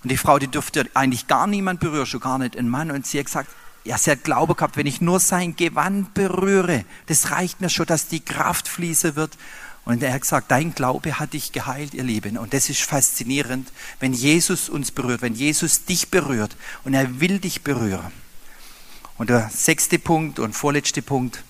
Und 0.03 0.11
die 0.11 0.17
Frau, 0.17 0.39
die 0.39 0.49
durfte 0.49 0.89
eigentlich 0.95 1.27
gar 1.27 1.47
niemand 1.47 1.81
berühren, 1.81 2.07
schon 2.07 2.21
gar 2.21 2.39
nicht 2.39 2.57
ein 2.57 2.69
Mann. 2.69 2.91
Und 2.91 3.07
sie 3.07 3.19
hat 3.19 3.27
gesagt, 3.27 3.51
ja, 3.85 3.97
sie 3.99 4.11
hat 4.11 4.25
Glaube 4.25 4.55
gehabt, 4.55 4.77
wenn 4.77 4.87
ich 4.87 5.01
nur 5.01 5.19
sein 5.19 5.57
Gewand 5.57 6.15
berühre, 6.15 6.85
das 7.07 7.31
reicht 7.31 7.61
mir 7.61 7.71
schon, 7.71 7.87
dass 7.87 8.09
die 8.09 8.21
Kraft 8.21 8.69
fließen 8.69 9.17
wird. 9.17 9.37
Und 9.85 10.03
er 10.03 10.13
hat 10.13 10.21
gesagt, 10.21 10.51
dein 10.51 10.75
Glaube 10.75 11.19
hat 11.19 11.33
dich 11.33 11.53
geheilt, 11.53 11.95
ihr 11.95 12.05
Lieben. 12.05 12.37
Und 12.37 12.53
das 12.53 12.69
ist 12.69 12.83
faszinierend, 12.83 13.73
wenn 14.01 14.13
Jesus 14.13 14.69
uns 14.69 14.91
berührt, 14.91 15.23
wenn 15.23 15.35
Jesus 15.35 15.87
dich 15.87 16.11
berührt 16.11 16.55
und 16.85 16.93
er 16.93 17.21
will 17.21 17.39
dich 17.39 17.63
berühren. 17.63 18.13
Und 19.17 19.31
der 19.31 19.49
sechste 19.49 19.99
Punkt 19.99 20.39
und 20.39 20.53
vorletzte 20.53 21.01
Punkt, 21.01 21.43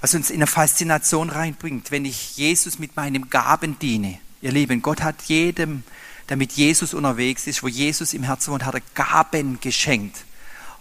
was 0.00 0.14
uns 0.14 0.30
in 0.30 0.36
eine 0.36 0.46
Faszination 0.46 1.28
reinbringt, 1.28 1.90
wenn 1.90 2.04
ich 2.04 2.36
Jesus 2.36 2.78
mit 2.78 2.94
meinem 2.94 3.30
Gaben 3.30 3.78
diene. 3.80 4.18
Ihr 4.40 4.52
Lieben, 4.52 4.80
Gott 4.80 5.02
hat 5.02 5.22
jedem, 5.22 5.82
der 6.28 6.36
mit 6.36 6.52
Jesus 6.52 6.94
unterwegs 6.94 7.46
ist, 7.46 7.62
wo 7.62 7.68
Jesus 7.68 8.14
im 8.14 8.22
Herzen 8.22 8.52
wohnt, 8.52 8.64
hat 8.64 8.74
er 8.74 8.82
Gaben 8.94 9.60
geschenkt. 9.60 10.24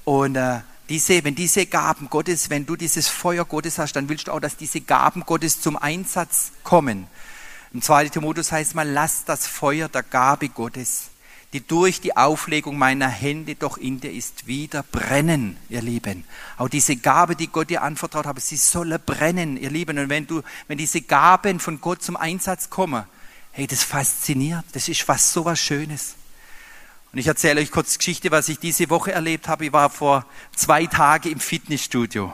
Und 0.04 0.36
äh, 0.36 0.60
diese, 0.90 1.24
wenn 1.24 1.36
diese 1.36 1.66
Gaben 1.66 2.10
Gottes, 2.10 2.50
wenn 2.50 2.66
du 2.66 2.76
dieses 2.76 3.08
Feuer 3.08 3.46
Gottes 3.46 3.78
hast, 3.78 3.94
dann 3.94 4.10
willst 4.10 4.28
du 4.28 4.32
auch, 4.32 4.40
dass 4.40 4.58
diese 4.58 4.82
Gaben 4.82 5.22
Gottes 5.22 5.62
zum 5.62 5.76
Einsatz 5.78 6.52
kommen. 6.64 7.08
Im 7.74 7.82
2. 7.82 8.10
Timotheus 8.10 8.52
heißt 8.52 8.76
mal, 8.76 8.88
lass 8.88 9.26
das 9.26 9.48
Feuer 9.48 9.90
der 9.90 10.04
Gabe 10.04 10.50
Gottes 10.50 11.10
die 11.54 11.66
durch 11.66 12.02
die 12.02 12.16
Auflegung 12.18 12.78
meiner 12.78 13.08
Hände 13.08 13.56
doch 13.56 13.78
in 13.78 14.02
dir 14.02 14.12
ist, 14.12 14.48
wieder 14.48 14.84
brennen, 14.84 15.58
ihr 15.70 15.82
Lieben. 15.82 16.26
Auch 16.58 16.68
diese 16.68 16.98
Gabe, 16.98 17.36
die 17.36 17.48
Gott 17.48 17.70
dir 17.70 17.84
anvertraut 17.84 18.26
hat, 18.26 18.40
sie 18.42 18.58
soll 18.58 18.98
brennen, 19.00 19.56
ihr 19.56 19.70
Lieben. 19.70 19.98
Und 19.98 20.10
wenn 20.10 20.28
du, 20.28 20.42
wenn 20.68 20.78
diese 20.78 21.02
Gaben 21.02 21.60
von 21.60 21.80
Gott 21.80 22.04
zum 22.04 22.18
Einsatz 22.18 22.70
kommen, 22.70 23.06
hey, 23.58 23.66
das 23.66 23.84
fasziniert, 23.84 24.66
das 24.74 24.88
ist 24.88 25.08
was 25.08 25.34
so 25.34 25.44
was 25.44 25.58
Schönes. 25.58 26.14
Und 27.12 27.18
ich 27.18 27.26
erzähle 27.26 27.60
euch 27.60 27.72
kurz 27.72 27.98
Geschichte, 27.98 28.30
was 28.30 28.50
ich 28.50 28.60
diese 28.60 28.88
Woche 28.92 29.12
erlebt 29.12 29.48
habe. 29.48 29.66
Ich 29.66 29.74
war 29.74 29.90
vor 29.90 30.28
zwei 30.56 30.86
Tagen 30.86 31.32
im 31.32 31.40
Fitnessstudio. 31.40 32.32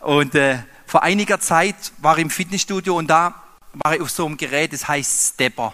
Und 0.00 0.34
äh, 0.34 0.58
vor 0.86 1.02
einiger 1.02 1.40
Zeit 1.40 1.74
war 2.02 2.18
ich 2.18 2.24
im 2.24 2.28
Fitnessstudio 2.28 2.98
und 2.98 3.06
da 3.08 3.42
war 3.72 3.94
ich 3.94 4.02
auf 4.02 4.10
so 4.10 4.26
einem 4.26 4.36
Gerät, 4.36 4.74
das 4.74 4.86
heißt 4.86 5.32
Stepper. 5.32 5.72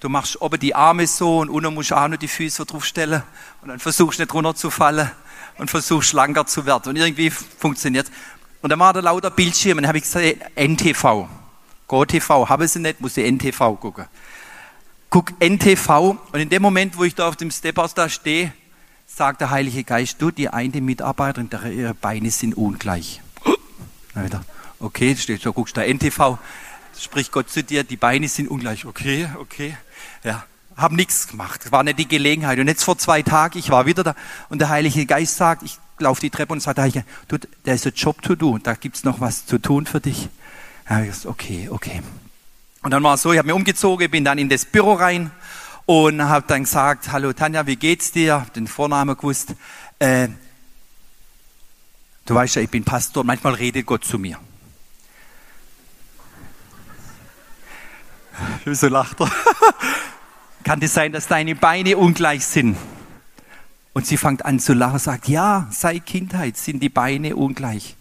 Du 0.00 0.08
machst 0.08 0.40
oben 0.40 0.58
die 0.58 0.74
Arme 0.74 1.06
so 1.06 1.40
und 1.40 1.50
unten 1.50 1.74
musst 1.74 1.90
du 1.90 1.96
auch 1.96 2.08
noch 2.08 2.16
die 2.16 2.28
Füße 2.28 2.64
draufstellen 2.64 3.24
und 3.60 3.68
dann 3.68 3.78
versuchst 3.78 4.18
du 4.18 4.22
nicht 4.22 4.32
runterzufallen 4.32 5.10
und 5.58 5.70
versuchst 5.70 6.08
schlanker 6.08 6.46
zu 6.46 6.64
werden. 6.64 6.88
Und 6.88 6.96
irgendwie 6.96 7.28
funktioniert 7.28 8.10
Und 8.62 8.70
dann 8.70 8.78
war 8.78 8.94
da 8.94 9.00
lauter 9.00 9.30
Bildschirme 9.30 9.80
und 9.80 9.82
dann 9.82 9.88
habe 9.88 9.98
ich 9.98 10.04
gesagt, 10.04 10.56
NTV. 10.56 11.28
GoTV 11.86 12.48
habe 12.48 12.68
sie 12.68 12.80
nicht, 12.80 13.00
muss 13.00 13.16
ich 13.16 13.30
NTV 13.30 13.80
gucken. 13.80 14.06
Guck 15.10 15.32
NTV 15.40 16.16
und 16.32 16.40
in 16.40 16.48
dem 16.48 16.62
Moment, 16.62 16.96
wo 16.98 17.04
ich 17.04 17.14
da 17.14 17.28
auf 17.28 17.36
dem 17.36 17.50
Stephaus 17.50 17.94
da 17.94 18.08
stehe, 18.08 18.52
sagt 19.06 19.40
der 19.40 19.50
Heilige 19.50 19.84
Geist, 19.84 20.20
du, 20.20 20.30
die 20.30 20.48
eine 20.48 20.80
Mitarbeiterin, 20.80 21.48
ihre 21.72 21.94
Beine 21.94 22.30
sind 22.30 22.56
ungleich. 22.56 23.20
Okay, 24.78 25.16
steht 25.16 25.40
so, 25.40 25.54
guckst 25.54 25.74
da 25.74 25.82
NTV, 25.82 26.38
spricht 26.98 27.32
Gott 27.32 27.48
zu 27.48 27.62
dir, 27.62 27.82
die 27.82 27.96
Beine 27.96 28.28
sind 28.28 28.48
ungleich. 28.48 28.84
Okay, 28.84 29.26
okay 29.38 29.74
ja, 30.26 30.44
haben 30.76 30.96
nichts 30.96 31.28
gemacht. 31.28 31.62
Es 31.64 31.72
war 31.72 31.82
nicht 31.82 31.98
die 31.98 32.08
Gelegenheit. 32.08 32.58
Und 32.58 32.68
jetzt 32.68 32.84
vor 32.84 32.98
zwei 32.98 33.22
Tagen, 33.22 33.58
ich 33.58 33.70
war 33.70 33.86
wieder 33.86 34.04
da 34.04 34.14
und 34.48 34.60
der 34.60 34.68
Heilige 34.68 35.06
Geist 35.06 35.36
sagt, 35.36 35.62
ich 35.62 35.78
laufe 35.98 36.20
die 36.20 36.30
Treppe 36.30 36.52
und 36.52 36.60
sagt, 36.60 36.78
du, 36.78 37.38
der 37.64 37.74
ist 37.74 37.86
ein 37.86 37.92
Job 37.94 38.20
to 38.22 38.34
do, 38.34 38.58
da 38.58 38.74
gibt's 38.74 39.04
noch 39.04 39.20
was 39.20 39.46
zu 39.46 39.58
tun 39.58 39.86
für 39.86 40.00
dich. 40.00 40.28
Ja, 40.88 41.00
ich 41.00 41.08
gesagt, 41.08 41.26
okay, 41.26 41.68
okay. 41.70 42.02
Und 42.82 42.90
dann 42.92 43.02
war 43.02 43.14
es 43.14 43.22
so, 43.22 43.32
ich 43.32 43.38
habe 43.38 43.48
mir 43.48 43.54
umgezogen, 43.54 44.08
bin 44.10 44.24
dann 44.24 44.38
in 44.38 44.48
das 44.48 44.64
Büro 44.64 44.92
rein 44.92 45.30
und 45.86 46.22
habe 46.22 46.46
dann 46.46 46.62
gesagt, 46.62 47.10
hallo 47.10 47.32
Tanja, 47.32 47.66
wie 47.66 47.76
geht's 47.76 48.12
dir? 48.12 48.34
Hab 48.34 48.52
den 48.52 48.68
Vornamen 48.68 49.16
gewusst. 49.16 49.54
Äh, 49.98 50.28
du 52.24 52.34
weißt 52.34 52.56
ja, 52.56 52.62
ich 52.62 52.70
bin 52.70 52.84
Pastor, 52.84 53.24
manchmal 53.24 53.54
redet 53.54 53.86
Gott 53.86 54.04
zu 54.04 54.18
mir. 54.18 54.38
Wieso 58.64 58.88
lacht 58.88 59.20
er? 59.20 59.30
Kann 60.62 60.82
es 60.82 60.94
sein, 60.94 61.12
dass 61.12 61.26
deine 61.26 61.54
Beine 61.54 61.96
ungleich 61.96 62.44
sind? 62.44 62.76
Und 63.92 64.06
sie 64.06 64.16
fängt 64.16 64.44
an 64.44 64.60
zu 64.60 64.74
lachen 64.74 64.98
sagt, 64.98 65.26
ja, 65.26 65.68
seit 65.70 66.04
Kindheit 66.04 66.56
sind 66.56 66.80
die 66.80 66.88
Beine 66.88 67.34
ungleich. 67.34 67.96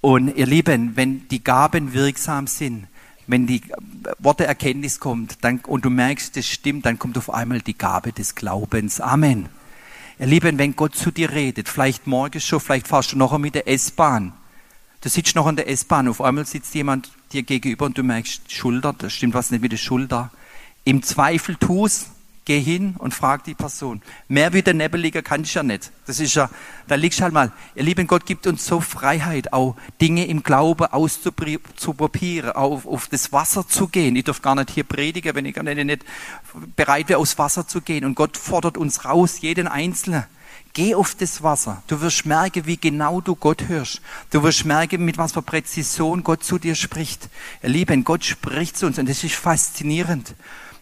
Und 0.00 0.36
ihr 0.36 0.46
Lieben, 0.46 0.96
wenn 0.96 1.26
die 1.28 1.42
Gaben 1.42 1.92
wirksam 1.92 2.46
sind, 2.46 2.86
wenn 3.26 3.46
die 3.46 3.60
Worte 4.18 4.46
Erkenntnis 4.46 5.00
kommt 5.00 5.44
dann, 5.44 5.60
und 5.66 5.84
du 5.84 5.90
merkst, 5.90 6.36
das 6.36 6.46
stimmt, 6.46 6.86
dann 6.86 6.98
kommt 6.98 7.18
auf 7.18 7.32
einmal 7.32 7.60
die 7.60 7.76
Gabe 7.76 8.12
des 8.12 8.34
Glaubens. 8.34 9.00
Amen. 9.00 9.48
Ihr 10.18 10.26
Lieben, 10.26 10.58
wenn 10.58 10.74
Gott 10.76 10.96
zu 10.96 11.10
dir 11.10 11.30
redet, 11.30 11.68
vielleicht 11.68 12.06
morgens 12.06 12.44
schon, 12.44 12.60
vielleicht 12.60 12.88
fahrst 12.88 13.12
du 13.12 13.18
noch 13.18 13.36
mit 13.38 13.54
der 13.54 13.68
S-Bahn. 13.68 14.32
Du 15.00 15.08
sitzt 15.08 15.36
noch 15.36 15.46
an 15.46 15.56
der 15.56 15.68
S-Bahn, 15.68 16.08
auf 16.08 16.20
einmal 16.20 16.46
sitzt 16.46 16.74
jemand 16.74 17.12
dir 17.32 17.42
gegenüber 17.42 17.86
und 17.86 17.96
du 17.98 18.02
merkst, 18.02 18.50
Schulter, 18.50 18.94
da 18.96 19.10
stimmt 19.10 19.34
was 19.34 19.50
nicht 19.50 19.60
mit 19.60 19.70
der 19.70 19.76
Schulter. 19.76 20.30
Im 20.84 21.02
Zweifel 21.02 21.54
tu's, 21.56 22.06
geh 22.48 22.60
hin 22.60 22.94
und 22.96 23.12
frag 23.12 23.44
die 23.44 23.54
Person. 23.54 24.00
Mehr 24.26 24.54
wie 24.54 24.62
der 24.62 24.72
Nebeliger 24.72 25.20
kann 25.20 25.42
ich 25.42 25.52
ja 25.52 25.62
nicht. 25.62 25.92
Das 26.06 26.18
ist 26.18 26.34
ja, 26.34 26.48
da 26.86 26.94
liegst 26.94 27.20
halt 27.20 27.34
mal. 27.34 27.52
Ihr 27.74 27.82
lieben 27.82 28.06
Gott 28.06 28.24
gibt 28.24 28.46
uns 28.46 28.64
so 28.64 28.80
Freiheit, 28.80 29.52
auch 29.52 29.76
Dinge 30.00 30.26
im 30.26 30.42
Glaube 30.42 30.94
auszuprobieren, 30.94 32.52
auf, 32.52 32.86
auf 32.86 33.06
das 33.08 33.32
Wasser 33.34 33.68
zu 33.68 33.88
gehen. 33.88 34.16
Ich 34.16 34.24
darf 34.24 34.40
gar 34.40 34.54
nicht 34.54 34.70
hier 34.70 34.84
predigen, 34.84 35.34
wenn 35.34 35.44
ich 35.44 35.54
gar 35.54 35.62
nicht, 35.62 35.84
nicht 35.84 36.06
bereit 36.74 37.10
wäre, 37.10 37.20
aufs 37.20 37.36
Wasser 37.36 37.68
zu 37.68 37.82
gehen. 37.82 38.06
Und 38.06 38.14
Gott 38.14 38.38
fordert 38.38 38.78
uns 38.78 39.04
raus, 39.04 39.42
jeden 39.42 39.68
Einzelnen. 39.68 40.24
Geh 40.72 40.94
auf 40.94 41.14
das 41.16 41.42
Wasser. 41.42 41.82
Du 41.86 42.00
wirst 42.00 42.24
merken, 42.24 42.64
wie 42.64 42.78
genau 42.78 43.20
du 43.20 43.34
Gott 43.34 43.68
hörst. 43.68 44.00
Du 44.30 44.42
wirst 44.42 44.64
merken, 44.64 45.04
mit 45.04 45.18
was 45.18 45.32
für 45.32 45.42
Präzision 45.42 46.24
Gott 46.24 46.42
zu 46.42 46.58
dir 46.58 46.74
spricht. 46.74 47.28
Ihr 47.62 47.68
Lieben, 47.68 48.04
Gott 48.04 48.24
spricht 48.24 48.78
zu 48.78 48.86
uns 48.86 48.98
und 48.98 49.06
das 49.06 49.22
ist 49.22 49.34
faszinierend. 49.34 50.34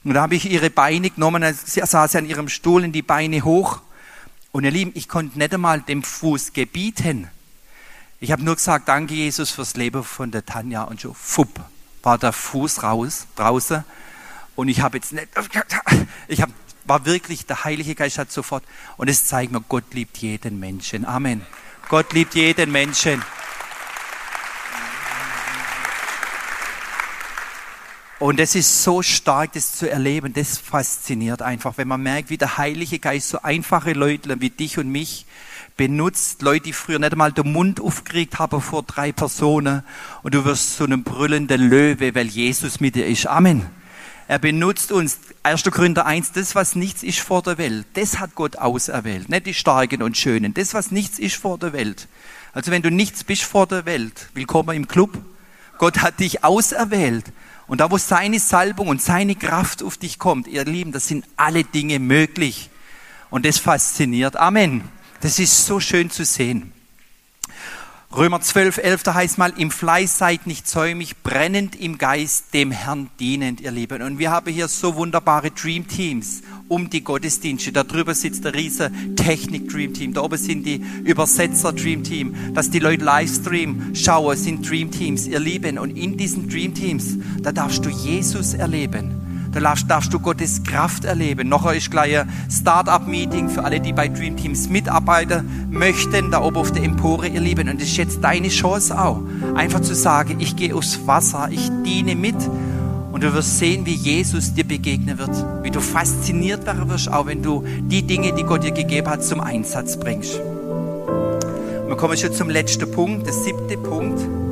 Und 0.06 0.14
da 0.14 0.22
habe 0.22 0.36
ich 0.36 0.48
ihre 0.48 0.70
Beine 0.70 1.10
genommen, 1.10 1.42
sie 1.52 1.80
saß 1.84 2.14
an 2.14 2.26
ihrem 2.26 2.48
Stuhl 2.48 2.84
in 2.84 2.92
die 2.92 3.02
Beine 3.02 3.42
hoch. 3.42 3.80
Und 4.52 4.62
ihr 4.62 4.70
Lieben, 4.70 4.92
ich 4.94 5.08
konnte 5.08 5.36
nicht 5.36 5.52
einmal 5.52 5.80
dem 5.80 6.04
Fuß 6.04 6.52
gebieten. 6.52 7.28
Ich 8.20 8.30
habe 8.30 8.44
nur 8.44 8.54
gesagt, 8.54 8.86
danke 8.86 9.14
Jesus 9.14 9.50
fürs 9.50 9.74
Leben 9.74 10.04
von 10.04 10.30
der 10.30 10.46
Tanja 10.46 10.84
und 10.84 11.00
schon, 11.00 11.12
fupp, 11.12 11.60
war 12.04 12.18
der 12.18 12.32
Fuß 12.32 12.84
raus, 12.84 13.26
draußen. 13.34 13.82
Und 14.54 14.68
ich 14.68 14.80
habe 14.80 14.96
jetzt 14.98 15.12
nicht, 15.12 15.26
ich 16.28 16.40
habe 16.40 16.52
war 16.84 17.04
wirklich, 17.04 17.44
der 17.46 17.64
Heilige 17.64 17.96
Geist 17.96 18.18
hat 18.18 18.30
sofort, 18.30 18.62
und 18.96 19.08
es 19.08 19.24
zeigt 19.24 19.50
mir, 19.50 19.60
Gott 19.60 19.92
liebt 19.92 20.18
jeden 20.18 20.60
Menschen. 20.60 21.04
Amen. 21.04 21.44
Gott 21.88 22.12
liebt 22.12 22.36
jeden 22.36 22.70
Menschen. 22.70 23.24
Und 28.18 28.40
es 28.40 28.54
ist 28.54 28.82
so 28.82 29.02
stark, 29.02 29.52
das 29.52 29.72
zu 29.72 29.90
erleben, 29.90 30.32
das 30.32 30.56
fasziniert 30.56 31.42
einfach, 31.42 31.76
wenn 31.76 31.88
man 31.88 32.02
merkt, 32.02 32.30
wie 32.30 32.38
der 32.38 32.56
Heilige 32.56 32.98
Geist 32.98 33.28
so 33.28 33.42
einfache 33.42 33.92
Leute 33.92 34.40
wie 34.40 34.48
dich 34.48 34.78
und 34.78 34.88
mich 34.88 35.26
benutzt, 35.76 36.40
Leute, 36.40 36.64
die 36.64 36.72
früher 36.72 36.98
nicht 36.98 37.12
einmal 37.12 37.32
den 37.32 37.52
Mund 37.52 37.78
aufgeregt 37.78 38.38
haben 38.38 38.62
vor 38.62 38.82
drei 38.84 39.12
Personen 39.12 39.82
und 40.22 40.32
du 40.32 40.46
wirst 40.46 40.78
so 40.78 40.84
einem 40.84 41.02
brüllenden 41.02 41.68
Löwe, 41.68 42.14
weil 42.14 42.28
Jesus 42.28 42.80
mit 42.80 42.94
dir 42.94 43.06
ist. 43.06 43.26
Amen. 43.26 43.66
Er 44.28 44.38
benutzt 44.38 44.92
uns. 44.92 45.18
1. 45.42 45.64
Korinther 45.64 46.06
1, 46.06 46.32
das, 46.32 46.54
was 46.54 46.74
nichts 46.74 47.02
ist 47.02 47.20
vor 47.20 47.42
der 47.42 47.58
Welt, 47.58 47.86
das 47.94 48.18
hat 48.18 48.34
Gott 48.34 48.56
auserwählt. 48.56 49.28
Nicht 49.28 49.44
die 49.44 49.54
Starken 49.54 50.02
und 50.02 50.16
Schönen. 50.16 50.54
Das, 50.54 50.72
was 50.72 50.90
nichts 50.90 51.18
ist 51.18 51.36
vor 51.36 51.58
der 51.58 51.74
Welt. 51.74 52.08
Also 52.54 52.70
wenn 52.70 52.82
du 52.82 52.90
nichts 52.90 53.24
bist 53.24 53.42
vor 53.42 53.66
der 53.66 53.84
Welt, 53.84 54.30
willkommen 54.32 54.74
im 54.74 54.88
Club. 54.88 55.18
Gott 55.78 55.98
hat 55.98 56.18
dich 56.18 56.42
auserwählt. 56.42 57.26
Und 57.66 57.80
da, 57.80 57.90
wo 57.90 57.98
seine 57.98 58.38
Salbung 58.38 58.88
und 58.88 59.02
seine 59.02 59.34
Kraft 59.34 59.82
auf 59.82 59.96
dich 59.96 60.18
kommt, 60.18 60.46
ihr 60.46 60.64
Lieben, 60.64 60.92
das 60.92 61.08
sind 61.08 61.24
alle 61.36 61.64
Dinge 61.64 61.98
möglich. 61.98 62.70
Und 63.28 63.44
das 63.44 63.58
fasziniert. 63.58 64.36
Amen. 64.36 64.82
Das 65.20 65.38
ist 65.38 65.66
so 65.66 65.80
schön 65.80 66.10
zu 66.10 66.24
sehen. 66.24 66.72
Römer 68.14 68.40
12, 68.40 68.78
11, 68.78 69.02
da 69.02 69.14
heißt 69.14 69.36
mal, 69.36 69.52
im 69.58 69.70
Fleiß 69.70 70.16
seid 70.16 70.46
nicht 70.46 70.68
säumig, 70.68 71.22
brennend 71.22 71.74
im 71.78 71.98
Geist, 71.98 72.54
dem 72.54 72.70
Herrn 72.70 73.10
dienend, 73.18 73.60
ihr 73.60 73.72
Lieben. 73.72 74.00
Und 74.00 74.18
wir 74.18 74.30
haben 74.30 74.50
hier 74.50 74.68
so 74.68 74.94
wunderbare 74.94 75.50
Dream 75.50 75.88
Teams 75.88 76.42
um 76.68 76.88
die 76.88 77.02
Gottesdienste. 77.02 77.72
Da 77.72 77.82
drüber 77.82 78.14
sitzt 78.14 78.44
der 78.44 78.54
riese 78.54 78.92
Technik 79.16 79.68
Dream 79.68 79.92
Team. 79.92 80.14
Da 80.14 80.22
oben 80.22 80.38
sind 80.38 80.64
die 80.64 80.82
Übersetzer 81.04 81.72
Dream 81.72 82.04
Team. 82.04 82.54
Dass 82.54 82.70
die 82.70 82.78
Leute 82.78 83.04
Livestream 83.04 83.94
schauen, 83.94 84.36
sind 84.36 84.68
Dream 84.68 84.92
Teams, 84.92 85.26
ihr 85.26 85.40
Lieben. 85.40 85.76
Und 85.76 85.90
in 85.90 86.16
diesen 86.16 86.48
Dream 86.48 86.74
Teams, 86.74 87.18
da 87.42 87.50
darfst 87.50 87.84
du 87.84 87.90
Jesus 87.90 88.54
erleben. 88.54 89.25
Da 89.56 89.74
darfst, 89.88 90.12
du 90.12 90.20
Gottes 90.20 90.64
Kraft 90.64 91.06
erleben. 91.06 91.48
Noch 91.48 91.72
ist 91.72 91.90
gleich 91.90 92.18
ein 92.18 92.28
Start-up-Meeting 92.50 93.48
für 93.48 93.64
alle, 93.64 93.80
die 93.80 93.94
bei 93.94 94.06
Dream 94.06 94.36
Teams 94.36 94.68
mitarbeiten 94.68 95.68
möchten, 95.70 96.30
da 96.30 96.42
oben 96.42 96.58
auf 96.58 96.72
der 96.72 96.82
Empore, 96.82 97.26
ihr 97.26 97.40
Lieben. 97.40 97.70
Und 97.70 97.80
das 97.80 97.88
ist 97.88 97.96
jetzt 97.96 98.22
deine 98.22 98.48
Chance 98.48 99.00
auch, 99.00 99.22
einfach 99.54 99.80
zu 99.80 99.94
sagen, 99.94 100.40
ich 100.40 100.56
gehe 100.56 100.74
aufs 100.74 101.06
Wasser, 101.06 101.48
ich 101.50 101.70
diene 101.86 102.14
mit. 102.14 102.36
Und 103.12 103.22
du 103.22 103.32
wirst 103.32 103.58
sehen, 103.58 103.86
wie 103.86 103.94
Jesus 103.94 104.52
dir 104.52 104.64
begegnen 104.64 105.16
wird, 105.16 105.32
wie 105.62 105.70
du 105.70 105.80
fasziniert 105.80 106.66
werden 106.66 106.90
wirst, 106.90 107.10
auch 107.10 107.24
wenn 107.24 107.42
du 107.42 107.64
die 107.80 108.02
Dinge, 108.02 108.34
die 108.34 108.42
Gott 108.42 108.62
dir 108.62 108.72
gegeben 108.72 109.08
hat, 109.08 109.24
zum 109.24 109.40
Einsatz 109.40 109.98
bringst. 109.98 110.38
Wir 111.86 111.96
kommen 111.96 112.18
schon 112.18 112.34
zum 112.34 112.50
letzten 112.50 112.90
Punkt, 112.90 113.24
der 113.26 113.32
siebte 113.32 113.78
Punkt. 113.78 114.45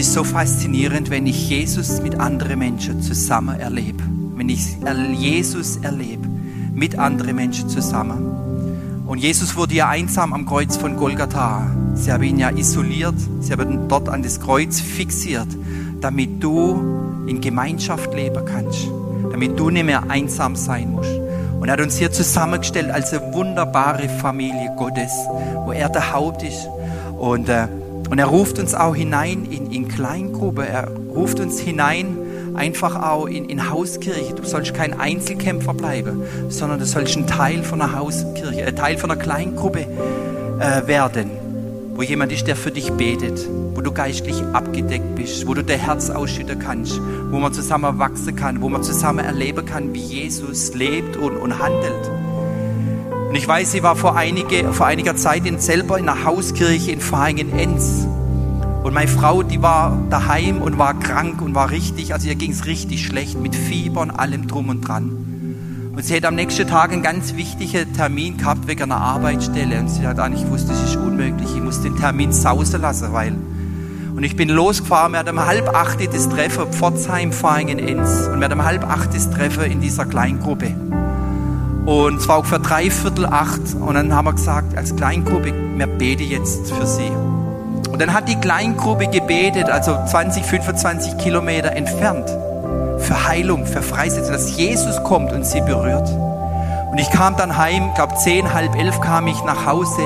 Ist 0.00 0.14
so 0.14 0.24
faszinierend, 0.24 1.10
wenn 1.10 1.26
ich 1.26 1.50
Jesus 1.50 2.00
mit 2.00 2.18
anderen 2.18 2.58
Menschen 2.58 3.02
zusammen 3.02 3.60
erlebe. 3.60 4.02
Wenn 4.34 4.48
ich 4.48 4.78
Jesus 5.12 5.76
erlebe 5.76 6.26
mit 6.72 6.98
anderen 6.98 7.36
Menschen 7.36 7.68
zusammen. 7.68 9.04
Und 9.06 9.18
Jesus 9.18 9.56
wurde 9.56 9.74
ja 9.74 9.90
einsam 9.90 10.32
am 10.32 10.46
Kreuz 10.46 10.78
von 10.78 10.96
Golgatha. 10.96 11.70
Sie 11.94 12.10
haben 12.10 12.22
ihn 12.22 12.38
ja 12.38 12.48
isoliert, 12.48 13.16
sie 13.40 13.52
haben 13.52 13.70
ihn 13.70 13.88
dort 13.88 14.08
an 14.08 14.22
das 14.22 14.40
Kreuz 14.40 14.80
fixiert, 14.80 15.48
damit 16.00 16.42
du 16.42 17.26
in 17.26 17.42
Gemeinschaft 17.42 18.14
leben 18.14 18.42
kannst, 18.46 18.88
damit 19.30 19.58
du 19.58 19.68
nicht 19.68 19.84
mehr 19.84 20.08
einsam 20.08 20.56
sein 20.56 20.92
musst. 20.92 21.12
Und 21.60 21.68
er 21.68 21.74
hat 21.74 21.80
uns 21.82 21.98
hier 21.98 22.10
zusammengestellt 22.10 22.90
als 22.90 23.12
eine 23.12 23.34
wunderbare 23.34 24.08
Familie 24.08 24.72
Gottes, 24.78 25.12
wo 25.66 25.72
er 25.72 25.90
der 25.90 26.14
Haupt 26.14 26.42
ist. 26.42 26.66
Und 27.18 27.50
äh, 27.50 27.68
und 28.10 28.18
er 28.18 28.26
ruft 28.26 28.58
uns 28.58 28.74
auch 28.74 28.96
hinein 28.96 29.46
in, 29.48 29.70
in 29.70 29.86
Kleingruppe. 29.86 30.66
Er 30.66 30.88
ruft 31.14 31.38
uns 31.38 31.60
hinein 31.60 32.16
einfach 32.56 33.00
auch 33.00 33.26
in, 33.26 33.48
in 33.48 33.70
Hauskirche. 33.70 34.34
Du 34.34 34.42
sollst 34.42 34.74
kein 34.74 34.98
Einzelkämpfer 34.98 35.74
bleiben, 35.74 36.24
sondern 36.48 36.80
du 36.80 36.86
sollst 36.86 37.16
ein 37.16 37.28
Teil 37.28 37.62
von 37.62 37.80
einer 37.80 37.94
Hauskirche, 37.94 38.66
ein 38.66 38.74
Teil 38.74 38.98
von 38.98 39.12
einer 39.12 39.20
Kleingruppe 39.20 39.86
äh, 40.58 40.88
werden, 40.88 41.30
wo 41.94 42.02
jemand 42.02 42.32
ist, 42.32 42.48
der 42.48 42.56
für 42.56 42.72
dich 42.72 42.90
betet, 42.92 43.48
wo 43.74 43.80
du 43.80 43.92
geistlich 43.92 44.42
abgedeckt 44.52 45.14
bist, 45.14 45.46
wo 45.46 45.54
du 45.54 45.62
dein 45.62 45.78
Herz 45.78 46.10
ausschütten 46.10 46.58
kannst, 46.58 47.00
wo 47.30 47.38
man 47.38 47.52
zusammen 47.52 48.00
wachsen 48.00 48.34
kann, 48.34 48.60
wo 48.60 48.68
man 48.68 48.82
zusammen 48.82 49.24
erleben 49.24 49.64
kann, 49.64 49.94
wie 49.94 50.02
Jesus 50.02 50.74
lebt 50.74 51.16
und, 51.16 51.36
und 51.36 51.60
handelt. 51.60 52.19
Und 53.30 53.36
ich 53.36 53.46
weiß, 53.46 53.70
sie 53.70 53.84
war 53.84 53.94
vor, 53.94 54.16
einige, 54.16 54.72
vor 54.72 54.86
einiger 54.86 55.14
Zeit 55.14 55.46
in, 55.46 55.60
selber 55.60 56.00
in 56.00 56.08
einer 56.08 56.24
Hauskirche 56.24 56.90
in 56.90 57.00
Vaihingen-Enz. 57.00 58.08
Und 58.82 58.92
meine 58.92 59.06
Frau, 59.06 59.44
die 59.44 59.62
war 59.62 59.96
daheim 60.10 60.60
und 60.60 60.78
war 60.78 60.98
krank 60.98 61.40
und 61.40 61.54
war 61.54 61.70
richtig, 61.70 62.12
also 62.12 62.26
ihr 62.26 62.34
ging 62.34 62.50
es 62.50 62.66
richtig 62.66 63.06
schlecht 63.06 63.40
mit 63.40 63.54
Fieber 63.54 64.00
und 64.00 64.10
allem 64.10 64.48
drum 64.48 64.68
und 64.68 64.80
dran. 64.80 65.92
Und 65.94 66.04
sie 66.04 66.14
hätte 66.14 66.26
am 66.26 66.34
nächsten 66.34 66.66
Tag 66.66 66.92
einen 66.92 67.04
ganz 67.04 67.36
wichtigen 67.36 67.92
Termin 67.92 68.36
gehabt 68.36 68.66
wegen 68.66 68.82
einer 68.82 69.00
Arbeitsstelle. 69.00 69.78
Und 69.78 69.86
sie 69.86 70.04
hat 70.04 70.18
eigentlich 70.18 70.42
gewusst, 70.42 70.68
das 70.68 70.82
ist 70.82 70.96
unmöglich. 70.96 71.54
Ich 71.54 71.62
muss 71.62 71.82
den 71.82 71.96
Termin 71.96 72.32
sausen 72.32 72.80
lassen, 72.80 73.12
weil. 73.12 73.36
Und 74.16 74.24
ich 74.24 74.34
bin 74.34 74.48
losgefahren, 74.48 75.12
wir 75.12 75.20
hatten 75.20 75.38
um 75.38 75.46
halb 75.46 75.68
acht 75.68 76.04
das 76.12 76.28
Treffen, 76.28 76.72
Pforzheim, 76.72 77.32
Vaihingen-Enz. 77.32 78.26
Und 78.26 78.40
wir 78.40 78.46
hatten 78.46 78.58
um 78.58 78.64
halb 78.64 78.82
acht 78.90 79.14
das 79.14 79.30
Treffen 79.30 79.70
in 79.70 79.80
dieser 79.80 80.04
Kleingruppe. 80.04 80.74
Und 81.86 82.16
es 82.18 82.28
war 82.28 82.38
ungefähr 82.38 82.58
drei 82.58 82.90
Viertel 82.90 83.26
acht. 83.26 83.74
Und 83.78 83.94
dann 83.94 84.14
haben 84.14 84.26
wir 84.26 84.34
gesagt, 84.34 84.76
als 84.76 84.94
Kleingruppe, 84.94 85.52
wir 85.76 85.86
beten 85.86 86.22
jetzt 86.22 86.72
für 86.72 86.86
sie. 86.86 87.10
Und 87.90 88.00
dann 88.00 88.12
hat 88.12 88.28
die 88.28 88.36
Kleingruppe 88.36 89.08
gebetet, 89.08 89.68
also 89.68 89.96
20, 90.06 90.44
25 90.44 91.18
Kilometer 91.18 91.72
entfernt, 91.72 92.28
für 92.98 93.28
Heilung, 93.28 93.66
für 93.66 93.82
Freisetzung, 93.82 94.32
dass 94.32 94.56
Jesus 94.56 95.02
kommt 95.04 95.32
und 95.32 95.44
sie 95.44 95.60
berührt. 95.60 96.08
Und 96.90 96.98
ich 96.98 97.10
kam 97.10 97.36
dann 97.36 97.56
heim, 97.56 97.94
glaube 97.94 98.14
zehn, 98.16 98.52
halb 98.52 98.74
elf 98.76 99.00
kam 99.00 99.26
ich 99.26 99.42
nach 99.44 99.66
Hause 99.66 100.02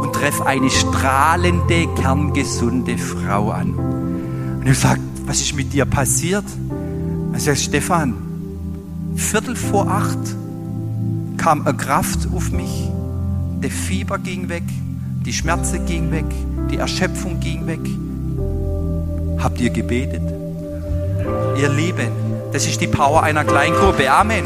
und 0.00 0.12
treffe 0.12 0.46
eine 0.46 0.70
strahlende, 0.70 1.86
kerngesunde 2.00 2.96
Frau 2.98 3.50
an. 3.50 3.74
Und 3.74 4.66
ich 4.66 4.78
sage, 4.78 5.00
was 5.26 5.40
ist 5.40 5.54
mit 5.54 5.72
dir 5.72 5.84
passiert? 5.84 6.44
Ich 7.36 7.44
sage, 7.44 7.56
Stefan, 7.56 8.14
Viertel 9.16 9.56
vor 9.56 9.88
acht 9.88 10.18
kam 11.38 11.66
eine 11.66 11.76
Kraft 11.76 12.28
auf 12.34 12.50
mich. 12.50 12.90
Der 13.62 13.70
Fieber 13.70 14.18
ging 14.18 14.48
weg, 14.48 14.64
die 15.24 15.32
Schmerzen 15.32 15.86
ging 15.86 16.10
weg, 16.10 16.26
die 16.70 16.76
Erschöpfung 16.76 17.40
ging 17.40 17.66
weg. 17.66 17.80
Habt 19.42 19.60
ihr 19.60 19.70
gebetet? 19.70 20.22
Ihr 21.56 21.68
Lieben, 21.70 22.10
das 22.52 22.66
ist 22.66 22.80
die 22.80 22.86
Power 22.86 23.22
einer 23.22 23.44
Kleingruppe. 23.44 24.10
Amen. 24.10 24.44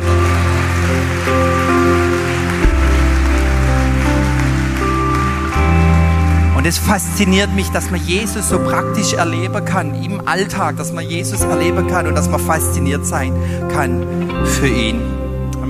Und 6.57 6.67
es 6.69 6.79
fasziniert 6.79 7.53
mich, 7.55 7.71
dass 7.71 7.91
man 7.91 8.01
Jesus 8.07 8.49
so 8.49 8.59
praktisch 8.61 9.15
erleben 9.15 9.65
kann 9.65 10.01
im 10.05 10.29
Alltag, 10.29 10.77
dass 10.77 10.93
man 10.93 11.05
Jesus 11.05 11.41
erleben 11.41 11.89
kann 11.89 12.07
und 12.07 12.15
dass 12.15 12.29
man 12.29 12.39
fasziniert 12.39 13.05
sein 13.05 13.35
kann 13.73 14.07
für 14.45 14.69
ihn. 14.69 15.12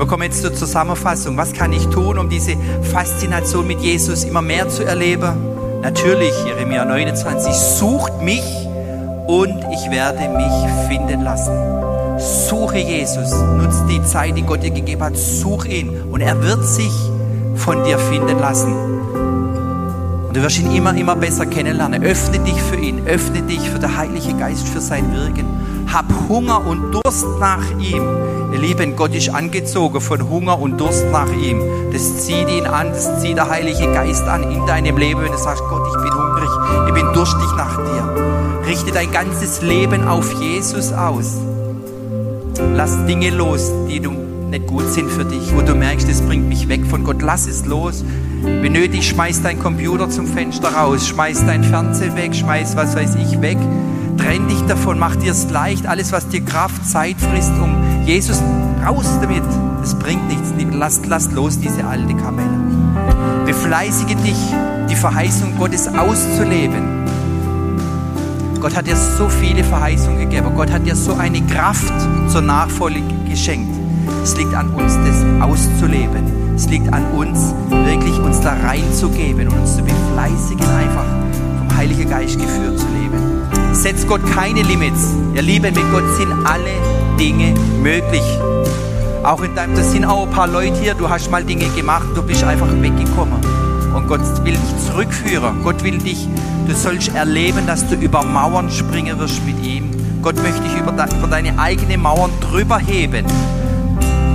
Wir 0.03 0.09
kommen 0.09 0.25
jetzt 0.25 0.43
zur 0.43 0.53
Zusammenfassung. 0.53 1.37
Was 1.37 1.53
kann 1.53 1.73
ich 1.73 1.87
tun, 1.87 2.19
um 2.19 2.29
diese 2.29 2.57
Faszination 2.93 3.65
mit 3.69 3.79
Jesus 3.79 4.25
immer 4.25 4.43
mehr 4.43 4.69
zu 4.69 4.85
erleben? 4.85 5.33
Natürlich, 5.81 6.33
Jeremia 6.45 6.85
29, 6.85 7.55
sucht 7.55 8.21
mich 8.21 8.43
und 9.29 9.65
ich 9.71 9.91
werde 9.93 10.29
mich 10.29 10.89
finden 10.89 11.23
lassen. 11.23 11.53
Suche 12.19 12.79
Jesus, 12.79 13.31
nutze 13.31 13.87
die 13.89 14.03
Zeit, 14.03 14.37
die 14.37 14.43
Gott 14.43 14.65
dir 14.65 14.73
gegeben 14.73 15.05
hat, 15.05 15.17
such 15.17 15.67
ihn 15.67 15.91
und 16.11 16.21
er 16.21 16.43
wird 16.43 16.65
sich 16.65 16.93
von 17.55 17.85
dir 17.85 17.97
finden 18.01 18.41
lassen. 18.41 18.75
Und 20.27 20.37
du 20.37 20.43
wirst 20.43 20.59
ihn 20.59 20.75
immer, 20.75 20.97
immer 20.97 21.15
besser 21.15 21.47
kennenlernen. 21.47 22.03
Öffne 22.03 22.41
dich 22.41 22.61
für 22.61 22.77
ihn, 22.77 23.07
öffne 23.07 23.43
dich 23.43 23.71
für 23.71 23.79
den 23.79 23.97
Heiligen 23.97 24.37
Geist, 24.37 24.67
für 24.67 24.81
sein 24.81 25.15
Wirken. 25.15 25.47
Hab 25.93 26.07
Hunger 26.29 26.67
und 26.67 26.91
Durst 26.91 27.25
nach 27.39 27.71
ihm. 27.79 28.03
Ihr 28.53 28.59
Lieben, 28.59 28.97
Gott 28.97 29.15
ist 29.15 29.31
angezogen 29.31 30.01
von 30.01 30.29
Hunger 30.29 30.59
und 30.59 30.79
Durst 30.79 31.07
nach 31.11 31.33
ihm. 31.33 31.59
Das 31.91 32.19
zieht 32.19 32.51
ihn 32.51 32.67
an, 32.67 32.89
das 32.89 33.21
zieht 33.23 33.39
der 33.39 33.49
Heilige 33.49 33.91
Geist 33.93 34.25
an 34.25 34.43
in 34.51 34.67
deinem 34.67 34.99
Leben, 34.99 35.23
wenn 35.23 35.33
du 35.33 35.39
sagst, 35.39 35.63
Gott, 35.71 35.83
ich 35.89 36.03
bin 36.03 36.13
hungrig, 36.13 36.51
ich 36.87 36.95
bin 36.95 37.13
durstig 37.15 37.49
nach 37.57 37.77
dir. 37.77 38.67
Richte 38.67 38.93
dein 38.93 39.11
ganzes 39.11 39.63
Leben 39.63 40.07
auf 40.07 40.31
Jesus 40.35 40.93
aus. 40.93 41.39
Lass 42.75 43.07
Dinge 43.07 43.31
los, 43.31 43.73
die 43.89 44.01
du 44.01 44.11
nicht 44.11 44.67
gut 44.67 44.87
sind 44.93 45.11
für 45.11 45.25
dich, 45.25 45.57
wo 45.57 45.63
du 45.63 45.75
merkst, 45.75 46.07
es 46.11 46.21
bringt 46.21 46.49
mich 46.51 46.69
weg 46.69 46.85
von 46.85 47.05
Gott. 47.05 47.23
Lass 47.23 47.47
es 47.47 47.65
los. 47.65 48.05
Wenn 48.43 48.73
nötig, 48.73 49.09
schmeiß 49.09 49.41
dein 49.43 49.59
Computer 49.61 50.11
zum 50.11 50.27
Fenster 50.27 50.75
raus, 50.75 51.09
schmeiß 51.09 51.47
dein 51.47 51.65
Fernseher 51.65 52.15
weg, 52.17 52.35
schmeiß 52.35 52.77
was 52.77 52.95
weiß 52.95 53.15
ich 53.15 53.41
weg 53.41 53.57
Trenn 54.17 54.49
dich 54.49 54.61
davon, 54.63 54.99
mach 54.99 55.17
dir 55.17 55.33
es 55.33 55.51
leicht. 55.51 55.87
Alles, 55.87 56.13
was 56.13 56.29
dir 56.29 56.45
Kraft, 56.45 56.87
Zeit 56.87 57.17
frisst, 57.19 57.53
um 57.61 58.05
Jesus 58.05 58.43
raus 58.85 59.07
damit. 59.21 59.43
Es 59.83 59.95
bringt 59.95 60.29
nichts. 60.29 60.53
Lass, 60.73 61.01
lass 61.07 61.31
los 61.33 61.59
diese 61.61 61.85
alte 61.85 62.15
Kamelle. 62.15 62.59
Befleißige 63.47 64.17
dich, 64.17 64.37
die 64.91 64.97
Verheißung 64.97 65.57
Gottes 65.59 65.89
auszuleben. 65.89 67.03
Gott 68.61 68.77
hat 68.77 68.87
dir 68.87 68.97
so 68.97 69.29
viele 69.29 69.65
Verheißungen 69.65 70.21
gegeben. 70.21 70.55
Gott 70.55 70.71
hat 70.71 70.87
dir 70.87 70.97
so 70.97 71.15
eine 71.15 71.41
Kraft 71.43 71.93
zur 72.29 72.43
Nachfolge 72.43 73.03
geschenkt. 73.29 73.75
Es 74.23 74.37
liegt 74.37 74.55
an 74.55 74.71
uns, 74.71 74.95
das 75.05 75.25
auszuleben. 75.41 76.55
Es 76.55 76.69
liegt 76.69 76.93
an 76.93 77.05
uns, 77.13 77.55
wirklich 77.69 78.19
uns 78.19 78.41
da 78.41 78.55
reinzugeben 78.55 79.49
und 79.49 79.59
uns 79.59 79.77
zu 79.77 79.83
befleißigen, 79.83 80.67
einfach 80.67 81.05
vom 81.59 81.77
Heiligen 81.77 82.09
Geist 82.09 82.39
geführt 82.39 82.79
zu 82.79 82.87
leben 82.87 83.52
setzt 83.73 84.07
Gott 84.07 84.21
keine 84.35 84.63
Limits. 84.63 85.15
Ihr 85.35 85.43
Lieben, 85.43 85.75
mit 85.75 85.91
Gott 85.93 86.05
sind 86.17 86.33
alle 86.45 86.71
Dinge 87.19 87.55
möglich. 87.83 88.23
Auch 89.23 89.43
in 89.43 89.55
deinem, 89.55 89.75
das 89.75 89.93
sind 89.93 90.05
auch 90.05 90.27
ein 90.27 90.31
paar 90.33 90.49
Leute 90.49 90.77
hier, 90.81 90.95
du 90.95 91.09
hast 91.09 91.31
mal 91.31 91.45
Dinge 91.45 91.67
gemacht, 91.77 92.07
du 92.15 92.23
bist 92.23 92.43
einfach 92.45 92.69
weggekommen. 92.81 93.41
Und 93.95 94.09
Gott 94.09 94.21
will 94.45 94.55
dich 94.55 94.87
zurückführen. 94.87 95.63
Gott 95.63 95.83
will 95.85 95.99
dich, 95.99 96.27
du 96.67 96.75
sollst 96.75 97.15
erleben, 97.15 97.67
dass 97.67 97.87
du 97.87 97.95
über 97.95 98.25
Mauern 98.25 98.71
springen 98.71 99.19
wirst 99.19 99.45
mit 99.45 99.65
ihm. 99.65 99.91
Gott 100.23 100.37
möchte 100.43 100.63
dich 100.63 100.77
über, 100.79 100.93
über 100.93 101.29
deine 101.29 101.59
eigenen 101.59 102.01
Mauern 102.01 102.31
drüber 102.41 102.79
heben. 102.79 103.27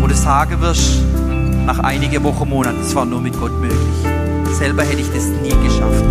Wo 0.01 0.07
du 0.07 0.15
sagen 0.15 0.61
wirst, 0.61 1.01
nach 1.65 1.79
einigen 1.79 2.23
Wochen, 2.23 2.47
Monaten, 2.47 2.77
das 2.81 2.93
war 2.95 3.05
nur 3.05 3.19
mit 3.19 3.37
Gott 3.39 3.59
möglich. 3.59 3.77
Selber 4.57 4.83
hätte 4.83 5.01
ich 5.01 5.11
das 5.11 5.25
nie 5.25 5.49
geschafft. 5.67 6.03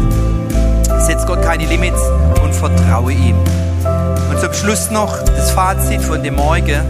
Setz 1.07 1.25
Gott 1.25 1.41
keine 1.41 1.67
Limits 1.67 2.01
und 2.43 2.53
vertraue 2.53 3.13
ihm. 3.13 3.37
Und 4.29 4.41
zum 4.41 4.53
Schluss 4.53 4.91
noch 4.91 5.17
das 5.23 5.53
Fazit 5.53 6.03
von 6.03 6.21
dem 6.21 6.35
Morgen. 6.35 6.81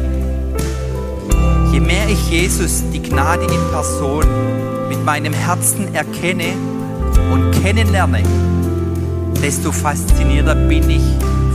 Je 1.70 1.80
mehr 1.80 2.08
ich 2.08 2.30
Jesus, 2.30 2.82
die 2.94 3.02
Gnade 3.02 3.42
in 3.42 3.60
Person, 3.70 4.24
mit 4.88 5.04
meinem 5.04 5.34
Herzen 5.34 5.94
erkenne 5.94 6.54
und 7.30 7.62
kennenlerne, 7.62 8.22
desto 9.42 9.70
faszinierter 9.70 10.54
bin 10.54 10.88
ich 10.88 11.04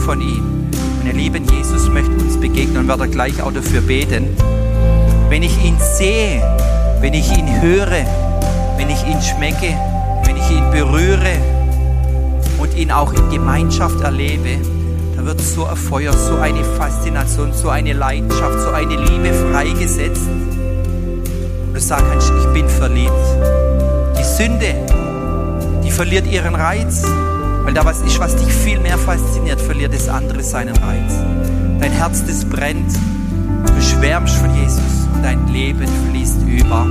von 0.05 0.21
ihm. 0.21 0.69
Und 0.99 1.07
ihr 1.07 1.13
lieben 1.13 1.43
Jesus 1.45 1.89
möchte 1.89 2.11
uns 2.11 2.39
begegnen 2.39 2.77
und 2.77 2.87
werde 2.87 3.07
gleich 3.07 3.41
auch 3.41 3.51
dafür 3.51 3.81
beten. 3.81 4.37
Wenn 5.29 5.41
ich 5.41 5.65
ihn 5.65 5.77
sehe, 5.79 6.43
wenn 6.99 7.15
ich 7.15 7.35
ihn 7.35 7.59
höre, 7.59 8.05
wenn 8.77 8.91
ich 8.91 9.03
ihn 9.07 9.19
schmecke, 9.19 9.75
wenn 10.25 10.37
ich 10.37 10.51
ihn 10.51 10.69
berühre 10.69 11.50
und 12.71 12.77
ihn 12.77 12.91
auch 12.91 13.13
in 13.13 13.29
Gemeinschaft 13.29 14.01
erlebe, 14.01 14.57
da 15.15 15.25
wird 15.25 15.41
so 15.41 15.65
ein 15.65 15.75
Feuer, 15.75 16.13
so 16.13 16.37
eine 16.37 16.63
Faszination, 16.63 17.53
so 17.53 17.69
eine 17.69 17.93
Leidenschaft, 17.93 18.59
so 18.61 18.69
eine 18.69 18.95
Liebe 18.95 19.33
freigesetzt. 19.51 20.27
Und 20.27 21.73
du 21.73 21.79
sagst, 21.79 22.31
ich 22.39 22.53
bin 22.53 22.67
verliebt. 22.67 23.11
Die 24.17 24.23
Sünde, 24.23 24.75
die 25.83 25.91
verliert 25.91 26.25
ihren 26.27 26.55
Reiz, 26.55 27.03
weil 27.63 27.73
da 27.73 27.85
was 27.85 28.01
ist, 28.01 28.19
was 28.19 28.35
dich 28.35 28.51
viel 28.53 28.79
mehr 28.79 28.97
fasziniert, 28.97 29.59
verliert 29.59 29.93
das 29.93 30.07
andere 30.09 30.43
seinen 30.43 30.75
Reiz. 30.75 31.13
Dein 31.79 31.91
Herz, 31.91 32.23
das 32.25 32.45
brennt, 32.45 32.93
du 33.65 33.81
schwärmst 33.81 34.35
von 34.35 34.53
Jesus 34.55 35.07
und 35.13 35.23
dein 35.23 35.47
Leben 35.47 35.87
fließt 36.09 36.41
über. 36.47 36.85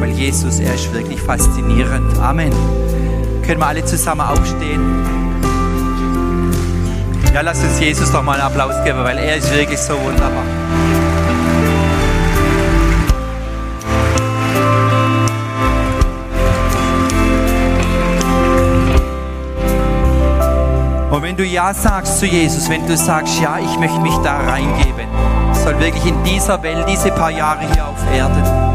Weil 0.00 0.10
Jesus, 0.10 0.60
er 0.60 0.74
ist 0.74 0.92
wirklich 0.92 1.20
faszinierend. 1.20 2.18
Amen. 2.18 2.52
Können 3.48 3.60
wir 3.62 3.66
alle 3.68 3.82
zusammen 3.82 4.20
aufstehen? 4.20 4.82
Ja, 7.32 7.40
lass 7.40 7.64
uns 7.64 7.80
Jesus 7.80 8.12
doch 8.12 8.22
mal 8.22 8.34
einen 8.34 8.42
Applaus 8.42 8.74
geben, 8.84 9.02
weil 9.02 9.16
er 9.16 9.36
ist 9.36 9.50
wirklich 9.54 9.78
so 9.78 9.94
wunderbar. 9.94 10.42
Und 21.10 21.22
wenn 21.22 21.34
du 21.34 21.42
Ja 21.42 21.72
sagst 21.72 22.18
zu 22.18 22.26
Jesus, 22.26 22.68
wenn 22.68 22.86
du 22.86 22.98
sagst, 22.98 23.40
ja, 23.40 23.58
ich 23.58 23.78
möchte 23.78 23.98
mich 24.00 24.16
da 24.18 24.40
reingeben, 24.40 25.08
soll 25.54 25.80
wirklich 25.80 26.04
in 26.04 26.22
dieser 26.22 26.62
Welt, 26.62 26.84
diese 26.86 27.10
paar 27.12 27.30
Jahre 27.30 27.60
hier 27.72 27.86
auf 27.86 28.14
Erden, 28.14 28.67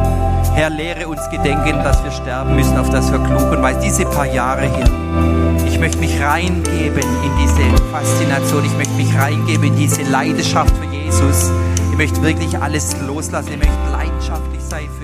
Herr, 0.55 0.69
lehre 0.69 1.07
uns 1.07 1.27
gedenken, 1.31 1.83
dass 1.83 2.03
wir 2.03 2.11
sterben 2.11 2.55
müssen, 2.55 2.77
auf 2.77 2.89
das 2.91 3.11
wir 3.11 3.17
klug 3.19 3.51
und 3.51 3.61
weiß, 3.61 3.79
diese 3.79 4.05
paar 4.05 4.27
Jahre 4.27 4.61
hier, 4.61 4.85
ich 5.67 5.79
möchte 5.79 5.97
mich 5.97 6.21
reingeben 6.21 7.01
in 7.01 7.31
diese 7.41 7.61
Faszination. 7.91 8.63
Ich 8.63 8.77
möchte 8.77 8.93
mich 8.93 9.15
reingeben 9.17 9.63
in 9.63 9.75
diese 9.75 10.03
Leidenschaft 10.03 10.75
für 10.77 10.85
Jesus. 10.85 11.51
Ich 11.91 11.97
möchte 11.97 12.21
wirklich 12.21 12.55
alles 12.57 12.95
loslassen. 13.01 13.53
Ich 13.53 13.57
möchte 13.57 13.91
leidenschaftlich 13.91 14.61
sein 14.61 14.87
für 14.99 15.02